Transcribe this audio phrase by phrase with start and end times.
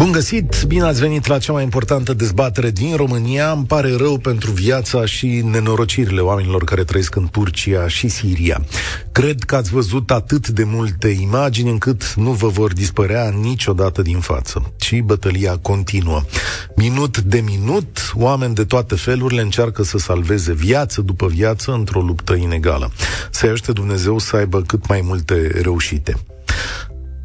[0.00, 3.50] Bun găsit, bine ați venit la cea mai importantă dezbatere din România.
[3.50, 8.64] Îmi pare rău pentru viața și nenorocirile oamenilor care trăiesc în Turcia și Siria.
[9.12, 14.18] Cred că ați văzut atât de multe imagini încât nu vă vor dispărea niciodată din
[14.18, 14.72] față.
[14.80, 16.22] Și bătălia continuă.
[16.76, 22.34] Minut de minut, oameni de toate felurile încearcă să salveze viață după viață într-o luptă
[22.34, 22.92] inegală.
[23.30, 26.16] Să-i ajute Dumnezeu să aibă cât mai multe reușite.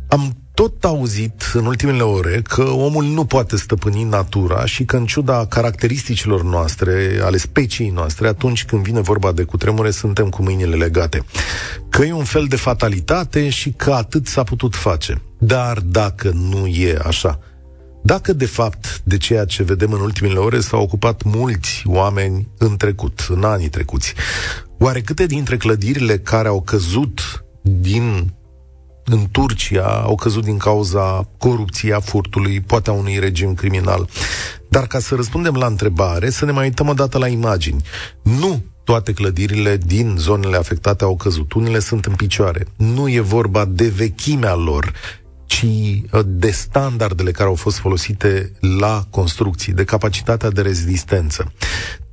[0.07, 5.05] Am tot auzit în ultimele ore că omul nu poate stăpâni natura și că în
[5.05, 10.75] ciuda caracteristicilor noastre, ale speciei noastre, atunci când vine vorba de cutremure, suntem cu mâinile
[10.75, 11.25] legate.
[11.89, 15.21] Că e un fel de fatalitate și că atât s-a putut face.
[15.37, 17.39] Dar dacă nu e așa,
[18.03, 22.77] dacă de fapt de ceea ce vedem în ultimele ore s-au ocupat mulți oameni în
[22.77, 24.13] trecut, în anii trecuți,
[24.79, 28.33] oare câte dintre clădirile care au căzut din
[29.05, 34.09] în Turcia au căzut din cauza corupției, a furtului, poate a unui regim criminal.
[34.69, 37.83] Dar ca să răspundem la întrebare, să ne mai uităm o dată la imagini.
[38.21, 41.53] Nu toate clădirile din zonele afectate au căzut.
[41.53, 42.67] Unele sunt în picioare.
[42.75, 44.93] Nu e vorba de vechimea lor,
[45.45, 51.51] ci uh, de standardele care au fost folosite la construcții, de capacitatea de rezistență.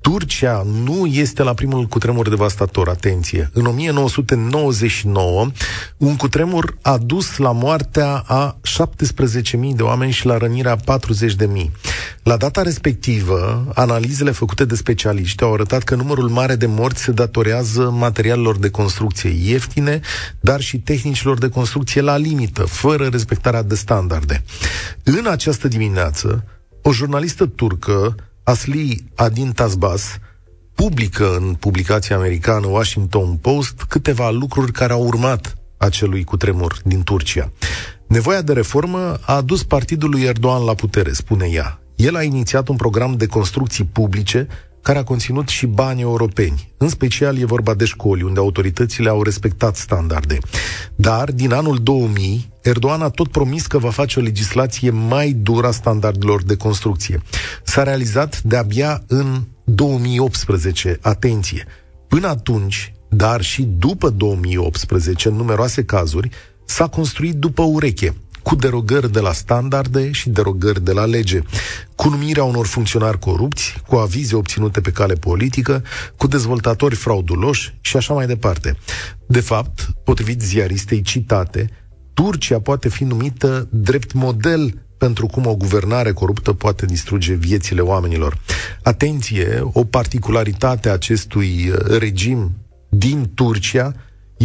[0.03, 3.51] Turcia nu este la primul cutremur devastator, atenție.
[3.53, 5.51] În 1999,
[5.97, 10.83] un cutremur a dus la moartea a 17.000 de oameni și la rănirea 40.000.
[12.23, 17.13] La data respectivă, analizele făcute de specialiști au arătat că numărul mare de morți se
[17.13, 20.01] datorează materialelor de construcție ieftine,
[20.41, 24.43] dar și tehnicilor de construcție la limită, fără respectarea de standarde.
[25.03, 26.45] În această dimineață,
[26.83, 30.19] o jurnalistă turcă Asli Adin Tasbas
[30.75, 37.53] publică în publicația americană Washington Post câteva lucruri care au urmat acelui cutremur din Turcia.
[38.07, 41.81] Nevoia de reformă a adus partidul lui Erdogan la putere, spune ea.
[41.97, 44.47] El a inițiat un program de construcții publice
[44.83, 46.73] care a conținut și bani europeni.
[46.77, 50.39] În special e vorba de școli, unde autoritățile au respectat standarde.
[50.95, 55.67] Dar, din anul 2000, Erdogan a tot promis că va face o legislație mai dură
[55.67, 57.23] a standardelor de construcție.
[57.65, 60.99] S-a realizat de-abia în 2018.
[61.01, 61.67] Atenție!
[62.09, 66.29] Până atunci, dar și după 2018, în numeroase cazuri,
[66.65, 71.43] s-a construit după ureche, cu derogări de la standarde și derogări de la lege,
[71.95, 75.83] cu numirea unor funcționari corupți, cu avize obținute pe cale politică,
[76.17, 78.77] cu dezvoltatori frauduloși și așa mai departe.
[79.27, 81.71] De fapt, potrivit ziaristei citate,
[82.15, 88.39] Turcia poate fi numită drept model pentru cum o guvernare coruptă poate distruge viețile oamenilor.
[88.83, 92.51] Atenție, o particularitate a acestui uh, regim
[92.89, 93.95] din Turcia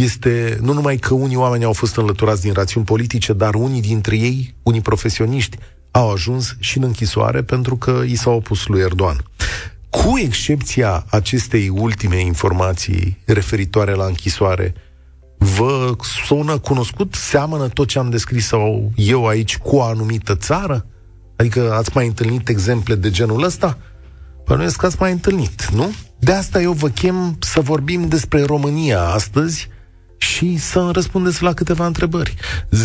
[0.02, 4.16] este nu numai că unii oameni au fost înlăturați din rațiuni politice, dar unii dintre
[4.16, 5.56] ei, unii profesioniști,
[5.90, 9.22] au ajuns și în închisoare pentru că i s-au opus lui Erdogan.
[9.90, 14.74] Cu excepția acestei ultime informații referitoare la închisoare,
[15.38, 17.14] vă sună cunoscut?
[17.14, 20.86] Seamănă tot ce am descris sau eu aici cu o anumită țară?
[21.36, 23.78] Adică ați mai întâlnit exemple de genul ăsta?
[24.44, 25.92] Bănuiesc că ați mai întâlnit, nu?
[26.18, 29.68] De asta eu vă chem să vorbim despre România astăzi,
[30.18, 32.34] și să răspundeți la câteva întrebări.
[32.70, 32.76] 0372069599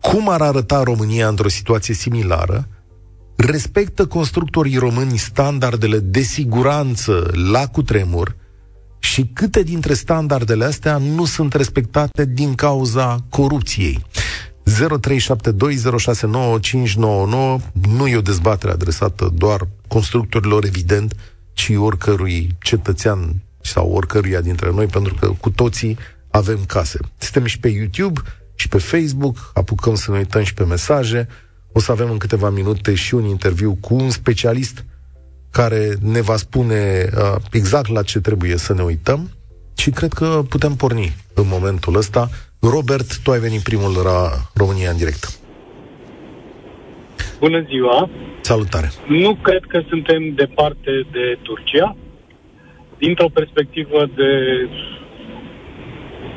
[0.00, 2.68] Cum ar arăta România într-o situație similară?
[3.36, 8.36] Respectă constructorii români standardele de siguranță la cutremur?
[8.98, 14.04] Și câte dintre standardele astea nu sunt respectate din cauza corupției?
[14.64, 14.70] 0372069599
[17.88, 21.14] nu e o dezbatere adresată doar constructorilor, evident,
[21.54, 25.98] ci oricărui cetățean sau oricăruia dintre noi, pentru că cu toții
[26.30, 26.98] avem case.
[27.18, 28.20] Suntem și pe YouTube
[28.54, 31.28] și pe Facebook, apucăm să ne uităm și pe mesaje.
[31.72, 34.84] O să avem în câteva minute și un interviu cu un specialist
[35.50, 39.30] care ne va spune uh, exact la ce trebuie să ne uităm
[39.76, 42.30] și cred că putem porni în momentul ăsta.
[42.58, 45.38] Robert, tu ai venit primul la România în direct.
[47.44, 48.10] Bună ziua!
[48.40, 48.88] Salutare!
[49.06, 51.96] Nu cred că suntem departe de Turcia.
[52.98, 54.30] Dintr-o perspectivă de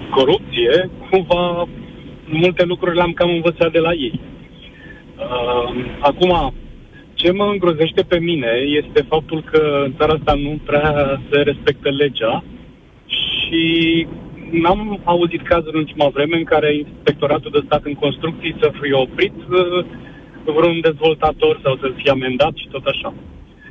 [0.10, 1.68] corupție, cumva
[2.26, 4.20] multe lucruri le-am cam învățat de la ei.
[5.18, 6.54] Uh, acum,
[7.14, 8.52] ce mă îngrozește pe mine
[8.82, 12.44] este faptul că în țara asta nu prea se respectă legea
[13.08, 13.66] și
[14.52, 18.94] n-am auzit cazuri în ultima vreme în care Inspectoratul de Stat în Construcții să fie
[18.94, 19.86] oprit uh,
[20.52, 23.14] vreun dezvoltator sau să fie amendat și tot așa.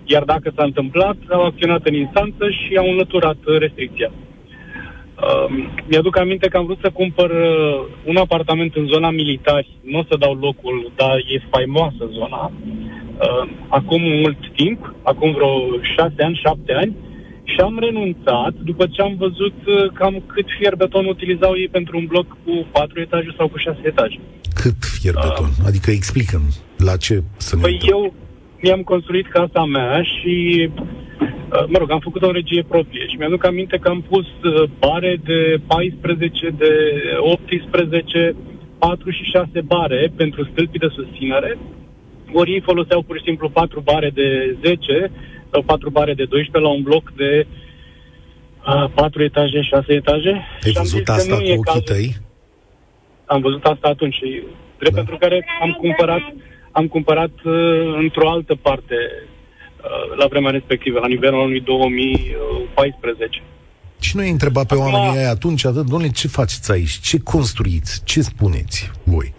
[0.05, 4.11] Iar dacă s-a întâmplat, au acționat în instanță și au înlăturat restricția.
[5.23, 5.46] Uh,
[5.88, 9.69] mi-aduc aminte că am vrut să cumpăr uh, un apartament în zona militari.
[9.82, 12.52] Nu o să dau locul, dar e faimoasă zona.
[12.52, 15.52] Uh, acum mult timp, acum vreo
[15.96, 16.96] șase ani, șapte ani,
[17.44, 21.96] și am renunțat după ce am văzut uh, cam cât fier beton utilizau ei pentru
[21.96, 24.19] un bloc cu patru etaje sau cu șase etaje.
[24.67, 25.51] Cât fier beton?
[25.59, 26.37] Uh, adică explică
[26.89, 28.15] la ce să ne Păi eu
[28.61, 30.35] mi-am construit casa mea și
[30.71, 34.69] uh, mă rog, am făcut o regie proprie și mi-aduc aminte că am pus uh,
[34.79, 36.73] bare de 14, de
[37.19, 38.37] 18,
[38.79, 41.59] 4 și 6 bare pentru stâlpii de susținere,
[42.33, 45.11] ori ei foloseau pur și simplu 4 bare de 10
[45.53, 47.47] sau 4 bare de 12 la un bloc de
[48.67, 50.33] uh, 4 etaje, 6 etaje.
[50.65, 51.83] Ai văzut asta cu ochii cazul.
[51.83, 52.25] tăi?
[53.26, 54.43] Am văzut asta atunci și
[54.78, 55.00] drept da.
[55.00, 56.23] pentru care am cumpărat
[56.78, 63.43] am cumpărat uh, într-o altă parte uh, la vremea respectivă, la nivelul anului 2014.
[64.00, 66.99] Și noi întrebat pe Acum, oamenii aia atunci, domnule, ce faceți aici?
[67.00, 68.05] Ce construiți?
[68.05, 69.34] Ce spuneți voi?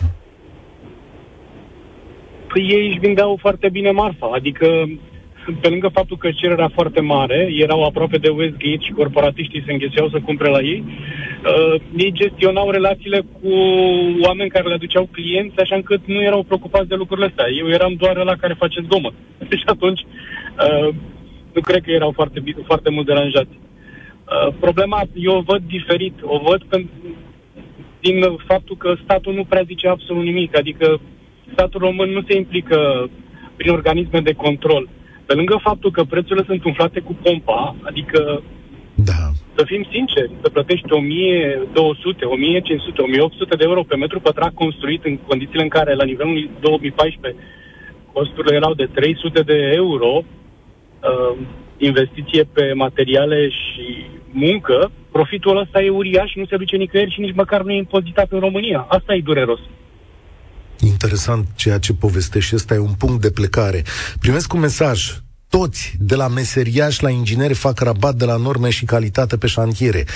[2.47, 4.67] Păi ei își vindeau foarte bine marfa, adică
[5.61, 10.09] pe lângă faptul că cererea foarte mare, erau aproape de Westgate și corporatiștii se înghesuiau
[10.09, 13.51] să cumpere la ei, uh, ei gestionau relațiile cu
[14.21, 17.45] oameni care le aduceau clienți, așa încât nu erau preocupați de lucrurile astea.
[17.57, 19.13] Eu eram doar la care face zgomot.
[19.61, 20.95] Și atunci uh,
[21.53, 23.59] nu cred că erau foarte, foarte mult deranjați.
[23.59, 26.13] Uh, problema eu o văd diferit.
[26.21, 26.91] O văd pentru,
[27.99, 30.57] din faptul că statul nu prea zice absolut nimic.
[30.57, 30.99] Adică
[31.51, 33.09] statul român nu se implică
[33.55, 34.89] prin organisme de control.
[35.27, 38.43] Pe lângă faptul că prețurile sunt umflate cu pompa, adică
[38.95, 39.21] da.
[39.55, 45.17] să fim sinceri, să plătești 1200, 1500, 1800 de euro pe metru pătrat construit în
[45.17, 47.41] condițiile în care la nivelul 2014
[48.17, 51.37] costurile erau de 300 de euro, uh,
[51.77, 53.85] investiție pe materiale și
[54.31, 58.31] muncă, profitul ăsta e uriaș, nu se duce nicăieri și nici măcar nu e impozitat
[58.31, 58.85] în România.
[58.89, 59.59] Asta e dureros.
[60.79, 63.83] Interesant ceea ce povestești, ăsta e un punct de plecare.
[64.19, 65.21] Primesc un mesaj.
[65.49, 70.03] Toți, de la meseriași la ingineri, fac rabat de la norme și calitate pe șantiere.
[70.03, 70.07] 50%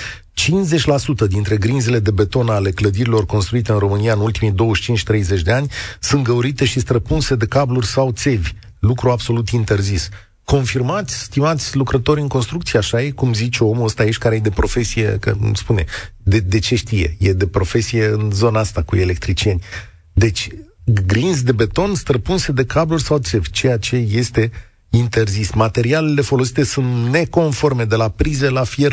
[1.28, 4.54] dintre grinzile de beton ale clădirilor construite în România în ultimii
[5.38, 5.70] 25-30 de ani
[6.00, 8.52] sunt găurite și străpunse de cabluri sau țevi.
[8.78, 10.08] Lucru absolut interzis.
[10.44, 14.50] Confirmați, stimați lucrători în construcție, așa e, cum zice omul ăsta aici, care e de
[14.50, 15.84] profesie, că îmi spune,
[16.16, 19.62] de, de ce știe, e de profesie în zona asta cu electricieni.
[20.12, 20.48] Deci,
[21.06, 24.50] grinzi de beton străpunse de cabluri sau țevi, ceea ce este
[24.90, 25.52] interzis.
[25.52, 28.92] Materialele folosite sunt neconforme de la prize la fier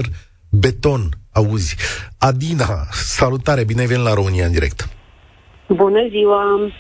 [0.50, 1.02] beton.
[1.32, 1.76] Auzi.
[2.20, 4.90] Adina, salutare, bine ai venit la România în direct.
[5.68, 6.72] Bună ziua!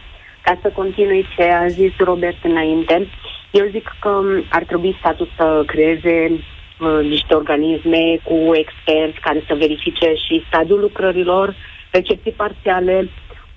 [0.44, 3.08] Ca să continui ce a zis Robert înainte,
[3.52, 9.56] eu zic că ar trebui statul să creeze uh, niște organisme cu experți care să
[9.58, 11.56] verifice și stadiul lucrărilor,
[11.92, 13.10] recepții parțiale,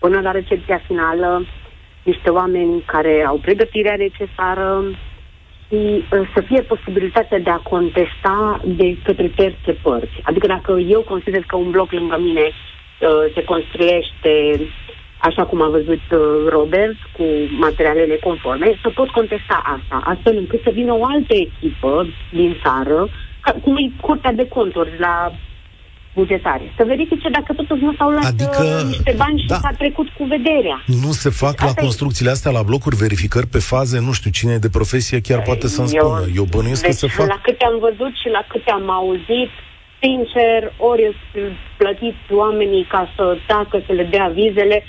[0.02, 1.46] până la recepția finală
[2.02, 4.68] niște oameni care au pregătirea necesară
[5.66, 10.20] și uh, să fie posibilitatea de a contesta de către terțe părți.
[10.22, 14.32] Adică dacă eu consider că un bloc lângă mine uh, se construiește
[15.18, 17.24] așa cum a văzut uh, Robert, cu
[17.58, 23.08] materialele conforme, să pot contesta asta, astfel încât să vină o altă echipă din țară,
[23.62, 25.32] cum e Curtea de Conturi la
[26.14, 26.72] bugetare.
[26.76, 29.54] Să verifice dacă totuși nu s-au luat adică, uh, niște bani și da.
[29.54, 30.82] s-a trecut cu vederea.
[30.86, 34.52] Nu se fac deci, la construcțiile astea, la blocuri, verificări pe faze, nu știu cine
[34.52, 36.24] e de profesie, chiar păi, poate să-mi eu, spună.
[36.34, 37.26] Eu bănuiesc deci, că se fac.
[37.26, 39.52] La câte am văzut și la câte am auzit,
[40.02, 41.16] sincer, ori
[41.76, 44.84] plătiți oamenii ca să tacă, să le dea vizele,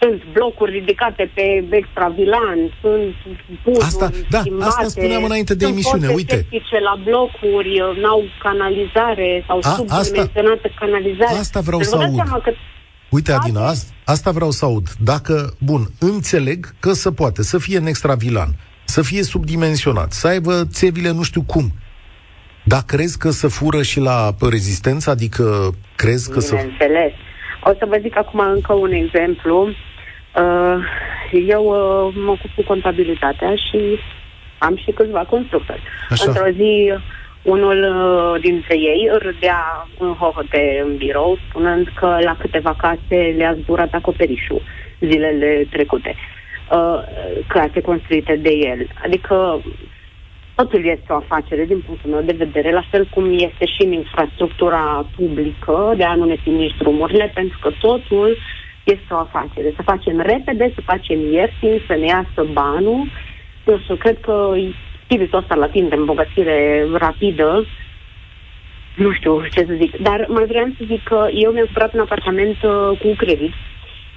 [0.00, 3.14] sunt blocuri ridicate pe extravilan, sunt
[3.62, 6.46] puzuri asta, da, schimbate, asta spuneam înainte de emisiune, uite.
[6.88, 11.38] la blocuri, n-au canalizare sau A, subdimensionată asta, canalizare.
[11.38, 12.42] Asta vreau deci să aud.
[12.42, 12.52] Că
[13.10, 14.88] Uite, Adina, asta, asta vreau să aud.
[15.04, 18.48] Dacă, bun, înțeleg că se poate să fie în extravilan,
[18.84, 21.72] să fie subdimensionat, să aibă țevile nu știu cum.
[22.64, 25.10] Dar crezi că să fură și la rezistență?
[25.10, 26.54] Adică crezi că să...
[26.54, 27.12] Bineînțeles.
[27.64, 29.68] O să vă zic acum încă un exemplu.
[30.38, 30.78] Uh,
[31.46, 33.98] eu uh, mă ocup cu contabilitatea și
[34.58, 35.82] am și câțiva constructori.
[36.08, 36.24] Așa.
[36.26, 36.92] Într-o zi,
[37.42, 43.56] unul uh, dintre ei râdea în hohote în birou, spunând că la câteva case le-a
[43.60, 44.62] zburat acoperișul
[45.00, 46.14] zilele trecute.
[47.46, 48.86] Case construite de el.
[49.04, 49.62] Adică
[50.54, 53.92] totul este o afacere din punctul meu de vedere, la fel cum este și în
[53.92, 58.36] infrastructura publică, de a nu ne nici drumurile, pentru că totul
[58.96, 59.72] este o afacere.
[59.76, 63.10] Să facem repede, să facem ieftin, să ne iasă banul.
[63.66, 64.54] Eu știu, cred că
[65.04, 67.66] spiritul ăsta latin de îmbogățire rapidă,
[68.96, 72.00] nu știu ce să zic, dar mai vreau să zic că eu mi-am cumpărat un
[72.00, 73.52] apartament uh, cu credit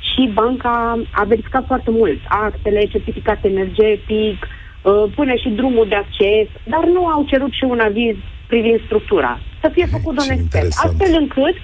[0.09, 6.47] și banca a verificat foarte mult actele, certificat energetic, uh, pune și drumul de acces,
[6.63, 8.15] dar nu au cerut și un aviz
[8.47, 9.39] privind structura.
[9.61, 10.65] Să fie făcut de un expert.
[10.85, 11.55] Astfel încât,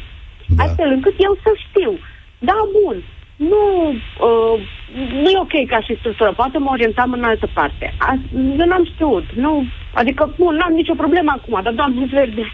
[0.47, 0.63] da.
[0.63, 1.91] astfel încât eu să știu.
[2.39, 3.03] Da, bun,
[3.35, 3.63] nu,
[4.27, 4.59] uh,
[5.21, 7.93] nu e ok ca și structură, poate mă orientam în altă parte.
[8.31, 9.63] nu n-am știut, nu,
[9.93, 12.45] adică, bun, n-am nicio problemă acum, dar doamne verde,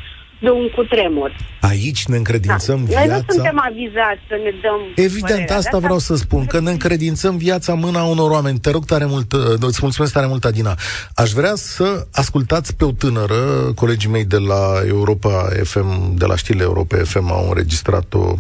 [0.41, 1.35] de un cutremur.
[1.61, 2.83] Aici ne încredințăm da.
[2.83, 3.05] viața...
[3.05, 5.57] Noi nu suntem avizați să ne dăm Evident, părerea.
[5.57, 8.59] asta vreau să spun, că ne încredințăm viața în mâna unor oameni.
[8.59, 10.75] Te rog tare mult, uh, îți mulțumesc tare mult, Adina.
[11.15, 13.35] Aș vrea să ascultați pe o tânără,
[13.75, 18.33] colegii mei de la Europa FM, de la știrile Europa FM au înregistrat-o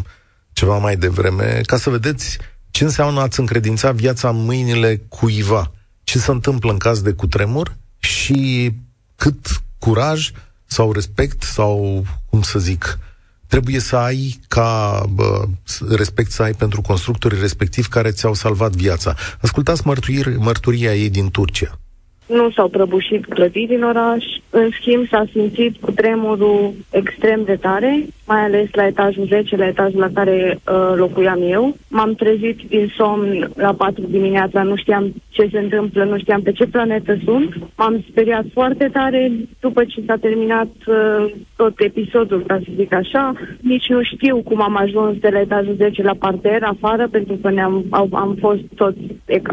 [0.53, 2.37] ceva mai devreme, ca să vedeți
[2.71, 5.71] ce înseamnă ați încredința viața în mâinile cuiva.
[6.03, 8.71] Ce se întâmplă în caz de cutremur și
[9.15, 10.31] cât curaj
[10.65, 12.99] sau respect sau, cum să zic,
[13.47, 15.43] trebuie să ai ca bă,
[15.89, 19.15] respect să ai pentru constructorii respectiv care ți-au salvat viața.
[19.41, 19.87] Ascultați
[20.37, 21.77] mărturia ei din Turcia.
[22.25, 28.05] Nu s-au prăbușit clădiri în oraș, în schimb s-a simțit cu tremurul extrem de tare,
[28.27, 31.75] mai ales la etajul 10, la etajul la care uh, locuiam eu.
[31.89, 36.51] M-am trezit din somn la 4 dimineața, nu știam ce se întâmplă, nu știam pe
[36.51, 37.55] ce planetă sunt.
[37.77, 43.33] M-am speriat foarte tare după ce s-a terminat uh, tot episodul, ca să zic așa.
[43.61, 47.49] Nici nu știu cum am ajuns de la etajul 10 la parter, afară, pentru că
[47.49, 48.99] ne-am, am, am fost toți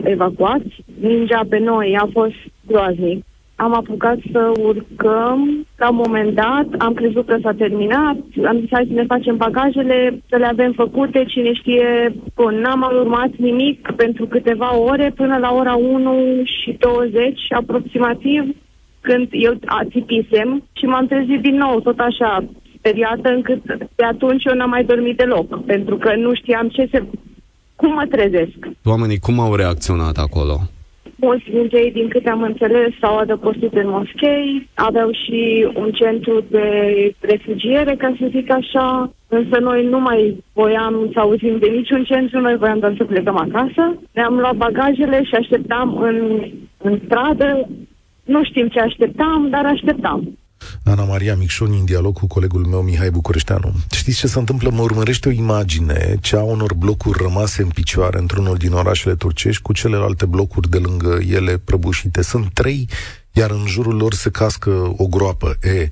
[0.03, 0.85] evacuați.
[1.00, 2.37] Ningea pe noi a fost
[2.67, 3.25] groaznic.
[3.57, 5.67] Am apucat să urcăm.
[5.83, 8.19] La un moment dat am crezut că s-a terminat.
[8.51, 11.25] Am zis hai să ne facem bagajele, să le avem făcute.
[11.25, 17.39] Cine știe, bun, n-am urmat nimic pentru câteva ore până la ora 1 și 20
[17.61, 18.43] aproximativ
[19.01, 22.45] când eu atipisem și m-am trezit din nou, tot așa,
[22.79, 23.63] speriată, încât
[23.97, 27.03] de atunci eu n-am mai dormit deloc, pentru că nu știam ce se...
[27.77, 28.59] Cum mă trezesc?
[28.85, 30.61] Oamenii cum au reacționat acolo?
[31.21, 36.45] Mulți dintre ei, din câte am înțeles, s-au adăpostit în moschei, aveau și un centru
[36.50, 36.67] de
[37.21, 42.41] refugiere, ca să zic așa, însă noi nu mai voiam să auzim de niciun centru,
[42.41, 43.99] noi voiam doar să plecăm acasă.
[44.12, 46.45] Ne-am luat bagajele și așteptam în,
[46.79, 47.69] în stradă,
[48.25, 50.39] nu știm ce așteptam, dar așteptam.
[50.85, 53.75] Ana Maria Micșoni în dialog cu colegul meu Mihai Bucureșteanu.
[53.90, 54.71] Știți ce se întâmplă?
[54.71, 59.73] Mă urmărește o imagine, cea unor blocuri rămase în picioare într-unul din orașele turcești cu
[59.73, 62.23] celelalte blocuri de lângă ele prăbușite.
[62.23, 62.88] Sunt trei,
[63.33, 65.57] iar în jurul lor se cască o groapă.
[65.62, 65.88] E,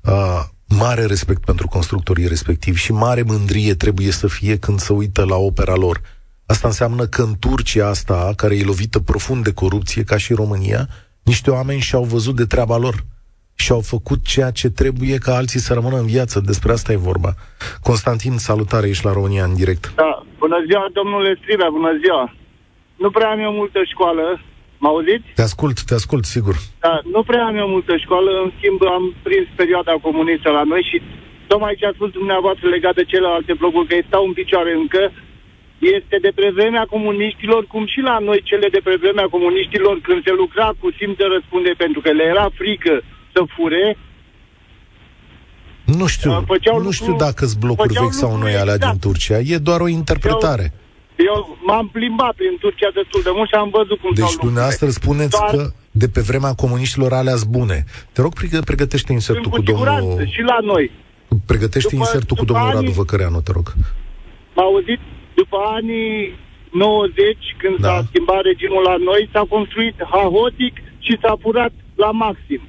[0.00, 5.24] a, mare respect pentru constructorii respectivi și mare mândrie trebuie să fie când se uită
[5.24, 6.00] la opera lor.
[6.46, 10.88] Asta înseamnă că în Turcia asta, care e lovită profund de corupție, ca și România,
[11.22, 13.04] niște oameni și-au văzut de treaba lor
[13.70, 16.36] și au făcut ceea ce trebuie ca alții să rămână în viață.
[16.50, 17.32] Despre asta e vorba.
[17.88, 19.84] Constantin, salutare, ești la România în direct.
[20.02, 20.12] Da,
[20.42, 22.24] bună ziua, domnule Stribea, bună ziua.
[23.02, 24.24] Nu prea am eu multă școală,
[24.82, 25.28] mă auziți?
[25.38, 26.54] Te ascult, te ascult, sigur.
[26.86, 30.82] Da, nu prea am eu multă școală, în schimb am prins perioada comunistă la noi
[30.90, 30.96] și
[31.50, 35.02] tocmai ce a spus dumneavoastră legat de celelalte blocuri, că stau în picioare încă,
[35.96, 40.20] este de pe vremea comuniștilor, cum și la noi cele de pe vremea comuniștilor, când
[40.26, 42.94] se lucra cu simț de răspunde, pentru că le era frică
[43.32, 43.96] să fure.
[45.84, 48.90] Nu știu, făceau nu știu dacă sunt blocuri vechi sau noi alea exact.
[48.90, 49.38] din Turcia.
[49.38, 50.72] E doar o interpretare.
[51.16, 54.88] Eu, eu m-am plimbat prin Turcia destul de mult și am văzut cum Deci dumneavoastră
[54.88, 55.50] spuneți doar...
[55.50, 57.84] că de pe vremea comuniștilor alea bune.
[58.12, 58.32] Te rog,
[58.64, 60.26] pregătește insertul cu, cu domnul...
[60.34, 60.90] și la noi.
[61.46, 62.80] Pregătește după, insertul după cu domnul anii...
[62.80, 63.66] Radu Văcăreanu, te rog.
[64.54, 65.00] M-a auzit?
[65.34, 66.38] După anii
[66.72, 67.88] 90, când da.
[67.88, 72.62] s-a schimbat regimul la noi, s-a construit haotic și s-a furat la maxim.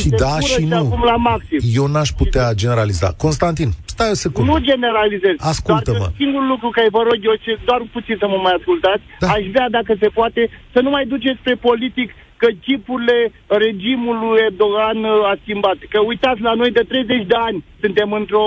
[0.00, 0.76] Și da și nu.
[0.76, 1.60] Acum la maxim.
[1.80, 3.08] Eu n-aș putea generaliza.
[3.24, 4.50] Constantin, stai o secundă.
[4.50, 5.34] Nu generalizez.
[5.52, 6.06] Ascultă-mă.
[6.20, 9.26] singurul lucru care vă rog eu, ce doar puțin să mă mai ascultați, da.
[9.36, 10.40] aș vrea, dacă se poate,
[10.72, 12.08] să nu mai duceți pe politic
[12.42, 13.18] că chipurile
[13.64, 15.78] regimului Erdogan uh, a schimbat.
[15.92, 18.46] Că uitați, la noi de 30 de ani suntem într-o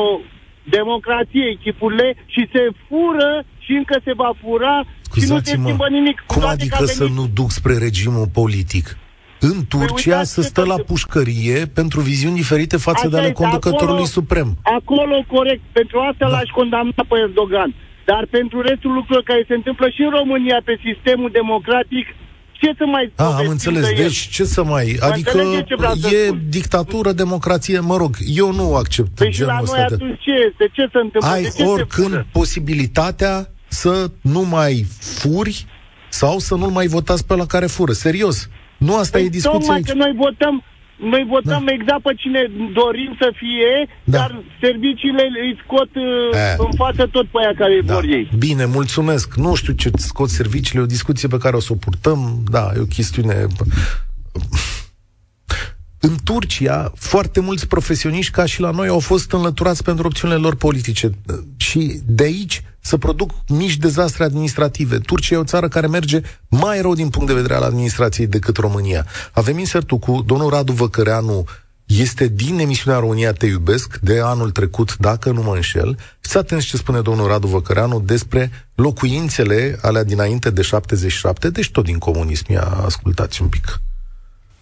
[0.77, 3.31] democrație, chipurile, și se fură
[3.65, 4.75] și încă se va fura
[5.17, 6.17] și nu se schimbă nimic.
[6.27, 8.85] Cum adică să nu duc spre regimul politic?
[9.45, 14.17] În păi Turcia să stă la pușcărie pentru viziuni diferite față de ale conducătorului acolo,
[14.17, 14.57] suprem.
[14.79, 15.61] Acolo, corect.
[15.71, 16.33] Pentru asta da.
[16.35, 17.73] l-aș condamna pe Erdogan.
[18.05, 22.05] Dar pentru restul lucrurilor care se întâmplă și în România pe sistemul democratic,
[22.51, 23.11] ce să mai...
[23.15, 23.87] A, am înțeles.
[23.87, 24.97] De deci ce să mai...
[24.99, 25.37] Adică
[26.11, 29.95] e dictatură, democrație, mă rog, eu nu accept păi genul la noi ăsta.
[29.95, 30.17] De...
[30.19, 30.69] ce este?
[30.71, 31.29] Ce se întâmplă?
[31.29, 35.65] Ai ce oricând se posibilitatea să nu mai furi
[36.09, 37.91] sau să nu mai votați pe la care fură.
[37.91, 38.49] Serios.
[38.77, 39.87] Nu asta păi e discuția tocmai aici.
[39.87, 40.63] că noi votăm
[40.95, 41.73] noi votăm da.
[41.73, 44.17] exact pe cine dorim să fie, da.
[44.17, 46.03] dar serviciile îi scot uh,
[46.33, 46.55] e.
[46.57, 47.93] în față tot pe aia care da.
[47.93, 48.29] vor ei.
[48.37, 49.35] Bine, mulțumesc.
[49.35, 52.43] Nu știu ce scot serviciile, o discuție pe care o să o purtăm.
[52.51, 53.47] Da, e o chestiune...
[56.07, 60.55] În Turcia, foarte mulți profesioniști, ca și la noi, au fost înlăturați pentru opțiunile lor
[60.55, 61.11] politice.
[61.57, 64.97] Și de aici să produc mici dezastre administrative.
[64.97, 68.57] Turcia e o țară care merge mai rău din punct de vedere al administrației decât
[68.57, 69.05] România.
[69.31, 71.45] Avem insertul cu domnul Radu Văcăreanu,
[71.85, 75.97] este din emisiunea România Te Iubesc de anul trecut, dacă nu mă înșel.
[76.19, 81.83] Fiți atenți ce spune domnul Radu Văcăreanu despre locuințele alea dinainte de 77, deci tot
[81.83, 82.51] din comunism.
[82.51, 83.79] Ia ascultați un pic.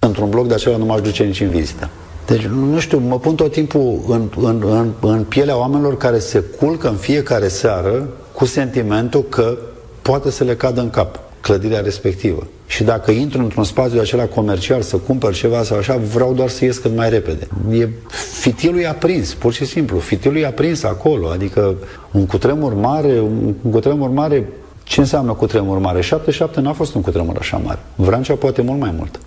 [0.05, 1.89] Într-un bloc de acela nu m-aș duce nici în vizită.
[2.25, 6.39] Deci, nu știu, mă pun tot timpul în, în, în, în pielea oamenilor care se
[6.39, 9.57] culcă în fiecare seară cu sentimentul că
[10.01, 12.47] poate să le cadă în cap clădirea respectivă.
[12.67, 16.49] Și dacă intru într-un spațiu de acela comercial să cumpăr ceva sau așa, vreau doar
[16.49, 17.47] să ies cât mai repede.
[17.71, 17.89] E,
[18.41, 19.99] fitilul e aprins, pur și simplu.
[19.99, 21.27] Fitilul e aprins acolo.
[21.27, 21.75] Adică
[22.11, 24.49] un cutremur mare, un cutremur mare,
[24.83, 26.01] ce înseamnă cutremur mare?
[26.01, 27.79] 77 n-a fost un cutremur așa mare.
[27.95, 29.19] Vrancea poate mult mai mult.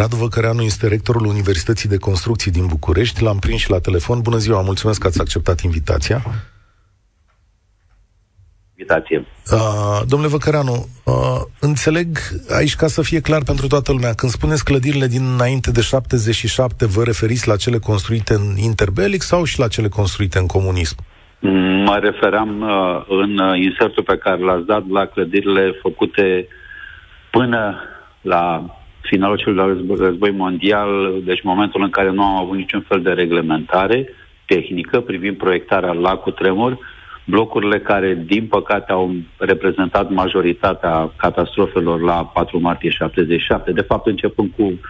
[0.00, 3.22] Radu Văcăreanu este rectorul Universității de Construcții din București.
[3.22, 4.20] L-am prins și la telefon.
[4.20, 6.22] Bună ziua, mulțumesc că ați acceptat invitația.
[8.76, 9.24] Invitație.
[9.52, 10.72] Uh, domnule Văcăreanu,
[11.04, 12.18] uh, înțeleg
[12.58, 16.86] aici ca să fie clar pentru toată lumea, când spuneți clădirile din înainte de 77,
[16.86, 20.96] vă referiți la cele construite în interbelic sau și la cele construite în comunism?
[21.84, 26.48] Mă referam uh, în insertul pe care l-ați dat la clădirile făcute
[27.30, 27.76] până
[28.20, 28.64] la
[29.06, 33.10] finalul celui de război mondial, deci momentul în care nu am avut niciun fel de
[33.10, 34.08] reglementare
[34.46, 36.78] tehnică privind proiectarea la cutremur,
[37.24, 44.50] blocurile care, din păcate, au reprezentat majoritatea catastrofelor la 4 martie 77, de fapt începând
[44.56, 44.80] cu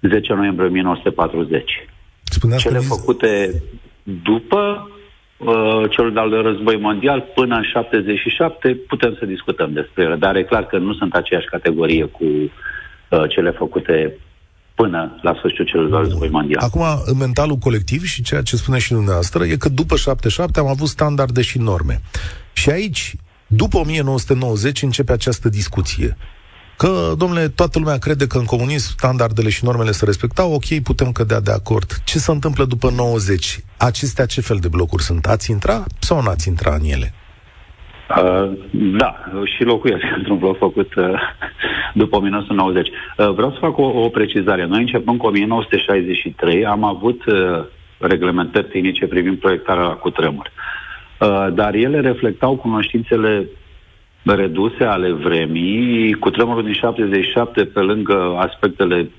[0.00, 1.88] 10 noiembrie 1940.
[2.22, 3.62] Spuneați Cele făcute
[4.02, 4.90] după
[5.36, 10.42] uh, celul de-al război mondial până în 77 putem să discutăm despre ele, dar e
[10.42, 12.50] clar că nu sunt aceeași categorie cu Uh,
[13.28, 14.18] cele făcute
[14.74, 16.62] până la sfârșitul celui de război mondial.
[16.62, 20.66] Acum, în mentalul colectiv și ceea ce spune și dumneavoastră, e că după 77 am
[20.66, 22.00] avut standarde și norme.
[22.52, 23.14] Și aici,
[23.46, 26.16] după 1990, începe această discuție.
[26.76, 31.12] Că, domnule, toată lumea crede că în comunism standardele și normele se respectau, ok, putem
[31.12, 32.02] cădea de acord.
[32.04, 33.60] Ce se întâmplă după 90?
[33.76, 35.26] Acestea ce fel de blocuri sunt?
[35.26, 37.14] Ați intra sau nu ați intra în ele?
[38.16, 41.20] Uh, da, și locuiesc într-un bloc făcut uh,
[41.94, 42.88] după 1990.
[42.88, 44.66] Uh, vreau să fac o, o precizare.
[44.66, 47.64] Noi începând cu 1963 am avut uh,
[47.98, 50.50] reglementări tehnice privind proiectarea cu tremur.
[51.20, 53.48] Uh, dar ele reflectau cunoștințele
[54.22, 56.12] reduse ale vremii.
[56.12, 59.10] Cu tremurul din 77, pe lângă aspectele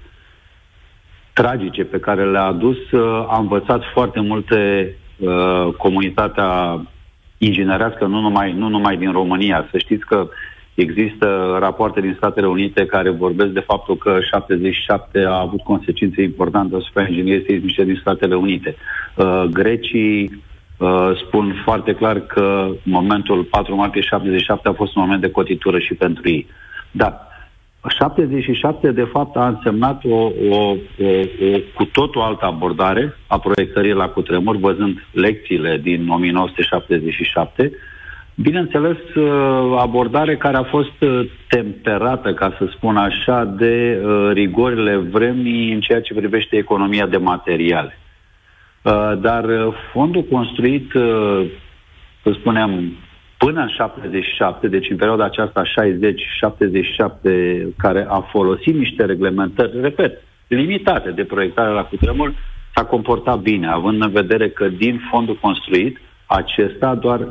[1.33, 6.81] tragice pe care le-a adus, uh, a învățat foarte multe uh, comunitatea
[7.47, 9.67] inginerească, nu numai, nu numai din România.
[9.71, 10.29] Să știți că
[10.73, 16.75] există rapoarte din Statele Unite care vorbesc de faptul că 77 a avut consecințe importante
[16.75, 18.75] asupra inginerii seismice din Statele Unite.
[19.15, 20.43] Uh, grecii
[20.77, 25.79] uh, spun foarte clar că momentul 4 martie 77 a fost un moment de cotitură
[25.79, 26.47] și pentru ei.
[26.91, 27.27] Da,
[27.89, 33.93] 77, de fapt, a însemnat o, o, o, o cu totul altă abordare a proiectării
[33.93, 37.71] la cutremur, văzând lecțiile din 1977.
[38.35, 44.95] Bineînțeles, uh, abordare care a fost uh, temperată, ca să spun așa, de uh, rigorile
[44.95, 47.95] vremii în ceea ce privește economia de materiale.
[49.19, 49.45] Dar
[49.91, 50.91] fondul construit,
[52.23, 52.93] să spunem,
[53.43, 55.65] până în 77, deci în perioada aceasta 60-77,
[57.77, 60.13] care a folosit niște reglementări, repet,
[60.47, 62.33] limitate de proiectare la cutremur,
[62.75, 67.27] s-a comportat bine, având în vedere că din fondul construit, acesta doar 0,17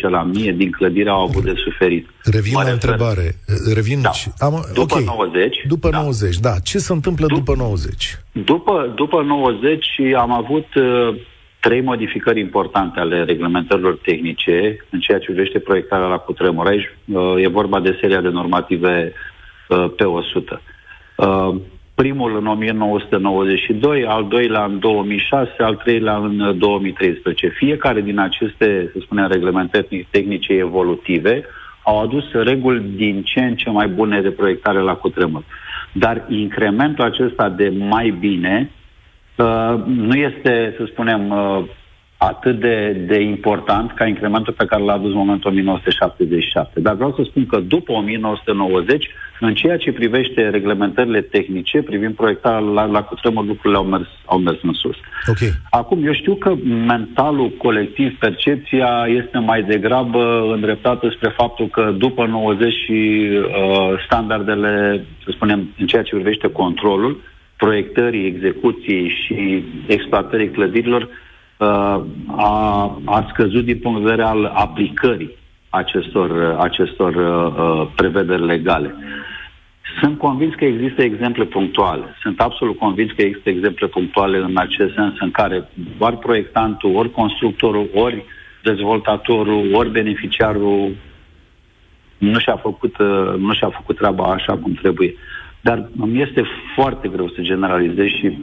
[0.00, 2.08] la mie din clădire au avut de suferit.
[2.24, 2.88] Revin mă la refer...
[2.90, 3.34] întrebare.
[3.74, 4.10] Revin da.
[4.38, 5.04] am, după okay.
[5.16, 5.56] 90.
[5.68, 6.00] După da.
[6.00, 6.54] 90, da.
[6.64, 8.18] Ce se întâmplă D- după 90?
[8.32, 11.20] După, după 90 am avut uh,
[11.60, 16.66] trei modificări importante ale reglementărilor tehnice în ceea ce privește proiectarea la cutremur.
[16.66, 19.12] Aici uh, e vorba de seria de normative
[19.68, 20.60] uh, pe 100.
[21.16, 21.54] Uh,
[21.94, 27.48] primul în 1992, al doilea în 2006, al treilea în 2013.
[27.48, 31.44] Fiecare din aceste, să spunem, reglementări tehnice evolutive
[31.82, 35.44] au adus reguli din ce în ce mai bune de proiectare la cutremur.
[35.92, 38.70] Dar incrementul acesta de mai bine
[39.40, 41.64] uh, nu este, să spunem, uh,
[42.22, 46.80] atât de, de important ca incrementul pe care l-a adus în momentul 1977.
[46.80, 49.06] Dar vreau să spun că după 1990,
[49.40, 54.38] în ceea ce privește reglementările tehnice, privind proiectarea la, la cutremur, lucrurile au mers, au
[54.38, 54.96] mers în sus.
[55.26, 55.48] Okay.
[55.70, 56.54] Acum, eu știu că
[56.86, 65.04] mentalul colectiv, percepția este mai degrabă îndreptată spre faptul că după 90 și uh, standardele,
[65.24, 67.20] să spunem, în ceea ce privește controlul,
[67.60, 72.00] proiectării, execuției și exploatării clădirilor, uh,
[72.36, 72.54] a,
[73.04, 75.36] a scăzut din punct de vedere al aplicării
[75.68, 78.94] acestor, acestor uh, uh, prevederi legale.
[80.00, 82.04] Sunt convins că există exemple punctuale.
[82.22, 85.68] Sunt absolut convins că există exemple punctuale în acest sens în care
[85.98, 88.24] ori proiectantul, ori constructorul, ori
[88.62, 90.96] dezvoltatorul, ori beneficiarul
[92.18, 95.14] nu și-a făcut, uh, nu și-a făcut treaba așa cum trebuie.
[95.62, 96.42] Dar îmi este
[96.74, 98.38] foarte greu să generalizez și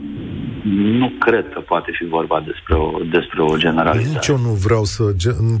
[0.98, 4.14] nu cred că poate fi vorba despre o, despre o generalizare.
[4.14, 5.02] Nici eu nu vreau să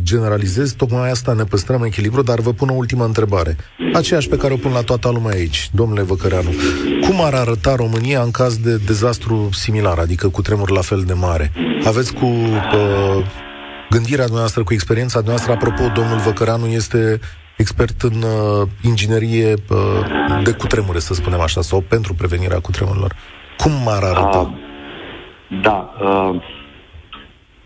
[0.02, 3.56] generalizez, tocmai asta ne păstrăm echilibru, dar vă pun o ultimă întrebare.
[3.94, 6.50] Aceeași pe care o pun la toată lumea aici, domnule Văcăreanu.
[7.00, 11.12] Cum ar arăta România în caz de dezastru similar, adică cu tremur la fel de
[11.12, 11.52] mare?
[11.84, 13.24] Aveți cu uh,
[13.90, 17.20] gândirea noastră, cu experiența noastră, apropo, domnul Văcăreanu este
[17.58, 23.12] expert în uh, inginerie uh, de cutremure, să spunem așa, sau pentru prevenirea cutremurilor.
[23.56, 24.38] Cum ar arăta?
[24.38, 24.66] Uh,
[25.62, 25.94] da.
[26.00, 26.42] Uh,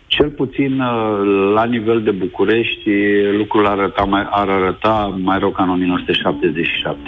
[0.07, 2.91] cel puțin uh, la nivel de București
[3.37, 6.99] lucrul ar arăta mai, ar arăta mai rău ca în 1977.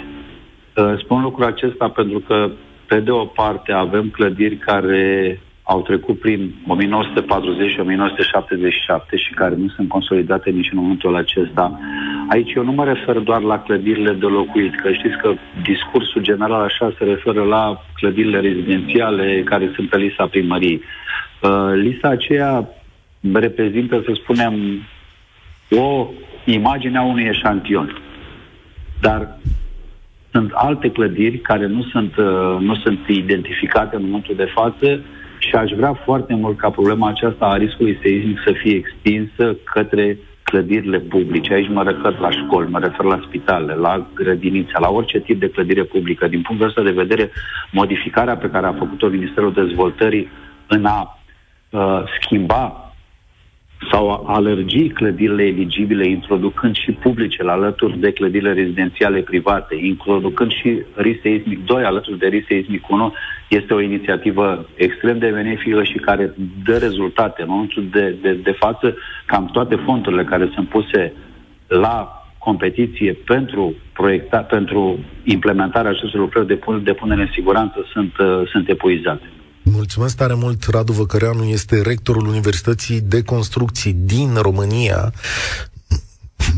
[0.75, 2.49] Uh, spun lucrul acesta pentru că,
[2.87, 9.55] pe de o parte, avem clădiri care au trecut prin 1940 și 1977 și care
[9.55, 11.79] nu sunt consolidate nici în momentul acesta.
[12.29, 16.61] Aici eu nu mă refer doar la clădirile de locuit, că știți că discursul general
[16.61, 20.81] așa se referă la clădirile rezidențiale care sunt pe lista primăriei.
[21.41, 22.69] Uh, lista aceea
[23.33, 24.53] reprezintă, să spunem,
[25.69, 26.07] o
[26.45, 28.01] imagine a unui eșantion.
[29.01, 29.37] Dar
[30.31, 35.01] sunt alte clădiri care nu sunt, uh, nu sunt identificate în momentul de față
[35.47, 40.17] și aș vrea foarte mult ca problema aceasta a riscului seismic să fie extinsă către
[40.43, 41.53] clădirile publice.
[41.53, 45.49] Aici mă refer la școli, mă refer la spitale, la grădinițe, la orice tip de
[45.49, 46.27] clădire publică.
[46.27, 47.31] Din punctul ăsta de vedere,
[47.71, 50.29] modificarea pe care a făcut-o Ministerul Dezvoltării
[50.67, 51.19] în a
[51.69, 52.84] uh, schimba
[53.91, 60.81] sau alergi clădirile eligibile, introducând și publice la alături de clădirile rezidențiale private, introducând și
[60.95, 63.13] risc seismic 2 alături de risc seismic 1,
[63.47, 66.33] este o inițiativă extrem de benefică și care
[66.63, 67.41] dă rezultate.
[67.41, 71.13] În momentul de, de, de față, cam toate fondurile care sunt puse
[71.67, 78.41] la competiție pentru, proiecta, pentru implementarea acestor lucrări de, de punere în siguranță sunt, uh,
[78.51, 79.29] sunt epuizate.
[79.71, 85.13] Mulțumesc tare mult, Radu Văcăreanu este rectorul Universității de Construcții din România.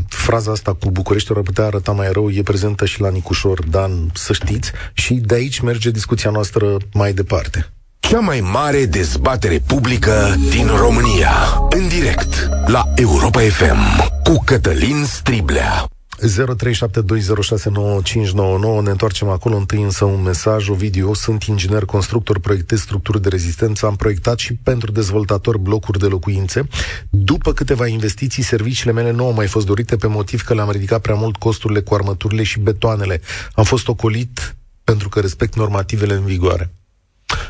[0.08, 4.10] Fraza asta cu București ar putea arăta mai rău, e prezentă și la Nicușor Dan,
[4.14, 7.72] să știți, și de aici merge discuția noastră mai departe.
[7.98, 11.32] Cea mai mare dezbatere publică din România,
[11.70, 15.88] în direct, la Europa FM, cu Cătălin Striblea.
[16.18, 21.14] 0372069599 Ne întoarcem acolo întâi însă un mesaj, o video.
[21.14, 23.86] Sunt inginer constructor, proiectez structuri de rezistență.
[23.86, 26.68] Am proiectat și pentru dezvoltator blocuri de locuințe.
[27.10, 31.00] După câteva investiții, serviciile mele nu au mai fost dorite pe motiv că le-am ridicat
[31.00, 33.20] prea mult costurile cu armăturile și betoanele.
[33.54, 36.70] Am fost ocolit pentru că respect normativele în vigoare.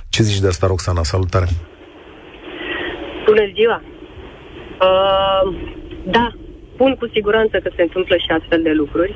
[0.09, 1.02] Ce zici de asta, Roxana?
[1.02, 1.48] Salutare!
[3.26, 3.83] Bună ziua!
[4.81, 5.54] Uh,
[6.07, 6.33] da,
[6.79, 9.14] spun cu siguranță că se întâmplă și astfel de lucruri.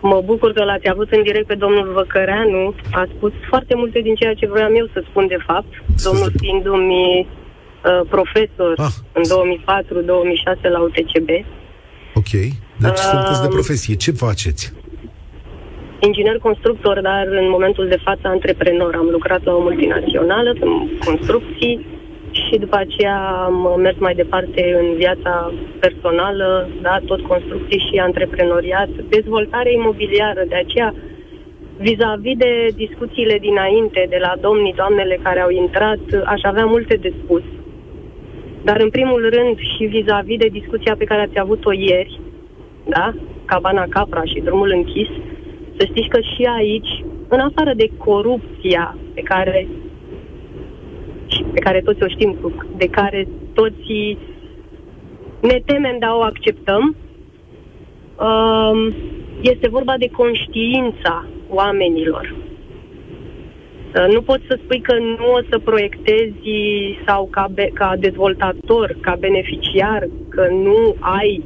[0.00, 2.74] Mă bucur că l-ați avut în direct pe domnul Văcăreanu.
[2.92, 5.72] A spus foarte multe din ceea ce vreau eu să spun de fapt.
[6.06, 8.94] Domnul fiindu-mi uh, profesor ah.
[9.18, 11.30] în 2004-2006 la UTCB.
[12.20, 12.32] Ok.
[12.84, 13.94] Deci uh, sunteți de profesie.
[13.94, 14.72] Ce faceți?
[15.98, 18.94] Inginer constructor, dar în momentul de față antreprenor.
[18.94, 20.72] Am lucrat la o multinațională în
[21.04, 21.74] construcții
[22.42, 23.18] și după aceea
[23.48, 30.54] am mers mai departe în viața personală, da, tot construcții și antreprenoriat, dezvoltare imobiliară, de
[30.54, 30.94] aceea
[31.76, 37.12] vis-a-vis de discuțiile dinainte de la domnii, doamnele care au intrat, aș avea multe de
[37.22, 37.42] spus.
[38.62, 42.20] Dar în primul rând și vis-a-vis de discuția pe care ați avut-o ieri,
[42.84, 45.08] da, Cabana Capra și drumul închis,
[45.76, 49.68] să știți că și aici, în afară de corupția pe care
[51.34, 52.36] și pe care toți o știm,
[52.76, 54.16] de care toți
[55.40, 56.96] ne temem, dar o acceptăm.
[58.28, 58.94] um,
[59.40, 62.34] este vorba de conștiința oamenilor.
[63.94, 66.52] Uh, nu poți să spui că nu o să proiectezi
[67.06, 71.42] sau ca, be- ca dezvoltator, ca beneficiar, că nu ai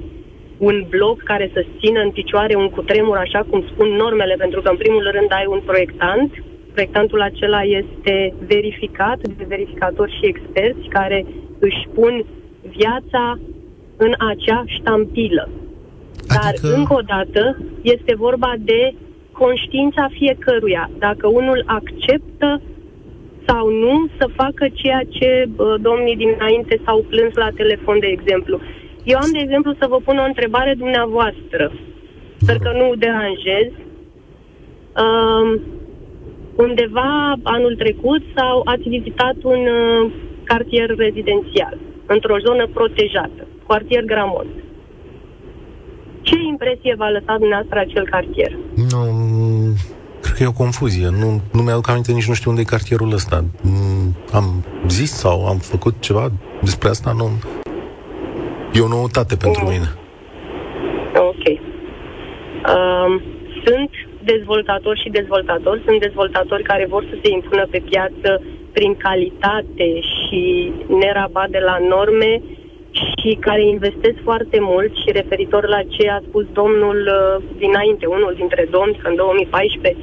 [0.58, 4.68] un bloc care să țină în picioare un cutremur, așa cum spun normele, pentru că
[4.70, 6.32] în primul rând ai un proiectant,
[6.78, 11.26] proiectantul acela este verificat de verificatori și experți care
[11.58, 12.24] își pun
[12.76, 13.38] viața
[13.96, 15.48] în acea ștampilă.
[16.26, 16.68] Dar, adică...
[16.78, 18.94] încă o dată, este vorba de
[19.32, 20.90] conștiința fiecăruia.
[20.98, 22.60] Dacă unul acceptă
[23.46, 28.60] sau nu să facă ceea ce uh, domnii dinainte s-au plâns la telefon, de exemplu.
[29.04, 31.72] Eu am, de exemplu, să vă pun o întrebare dumneavoastră.
[32.36, 33.68] Sper că nu deranjez.
[35.04, 35.60] Uh,
[36.64, 37.10] undeva
[37.42, 40.12] anul trecut sau ați vizitat un uh,
[40.44, 44.54] cartier rezidențial, într-o zonă protejată, quartier Gramont.
[46.22, 48.52] Ce impresie v-a lăsat dumneavoastră acel cartier?
[48.74, 49.00] Nu,
[50.22, 51.08] cred că e o confuzie.
[51.22, 53.44] Nu, nu mi-aduc aminte, nici nu știu unde e cartierul ăsta.
[53.62, 57.12] Mm, am zis sau am făcut ceva despre asta?
[57.12, 57.28] Nu.
[58.72, 59.70] E o noutate pentru mm.
[59.70, 59.88] mine.
[61.14, 61.44] Ok.
[62.74, 63.22] Um,
[63.64, 63.90] sunt
[64.34, 65.82] dezvoltatori și dezvoltatori.
[65.86, 68.30] Sunt dezvoltatori care vor să se impună pe piață
[68.76, 70.42] prin calitate și
[71.02, 72.32] nerabat de la norme
[73.00, 78.34] și care investesc foarte mult și referitor la ce a spus domnul uh, dinainte, unul
[78.36, 80.02] dintre domni, că în 2014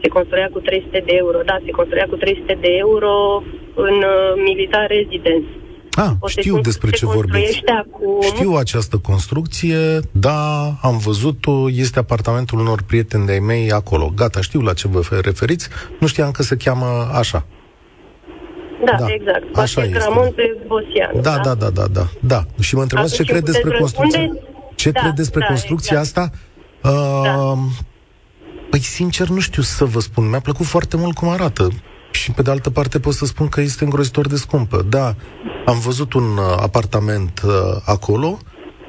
[0.00, 1.38] se construia cu 300 de euro.
[1.44, 3.42] Da, se construia cu 300 de euro
[3.74, 5.48] în uh, militar residence.
[5.96, 7.62] Ah, o știu despre ce vorbiți.
[7.80, 8.22] Acum.
[8.22, 14.12] Știu această construcție, da, am văzut-o, este apartamentul unor prieteni de-ai mei acolo.
[14.16, 15.68] Gata, știu la ce vă referiți,
[16.00, 17.46] nu știam că se cheamă așa.
[18.84, 19.56] Da, da exact.
[19.56, 19.98] Așa este.
[19.98, 21.22] Gramonte Bosian.
[21.22, 22.44] Da, da, da, da, da, da.
[22.60, 24.20] Și mă întrebați ce cred despre construcția.
[24.74, 26.16] Ce da, cred despre da, construcția exact.
[26.16, 26.38] asta?
[26.90, 27.58] Uh, da.
[28.70, 30.28] Păi, sincer, nu știu să vă spun.
[30.28, 31.68] Mi-a plăcut foarte mult cum arată.
[32.12, 34.86] Și pe de altă parte pot să spun că este îngrozitor de scumpă.
[34.88, 35.14] Da,
[35.64, 37.52] am văzut un uh, apartament uh,
[37.84, 38.38] acolo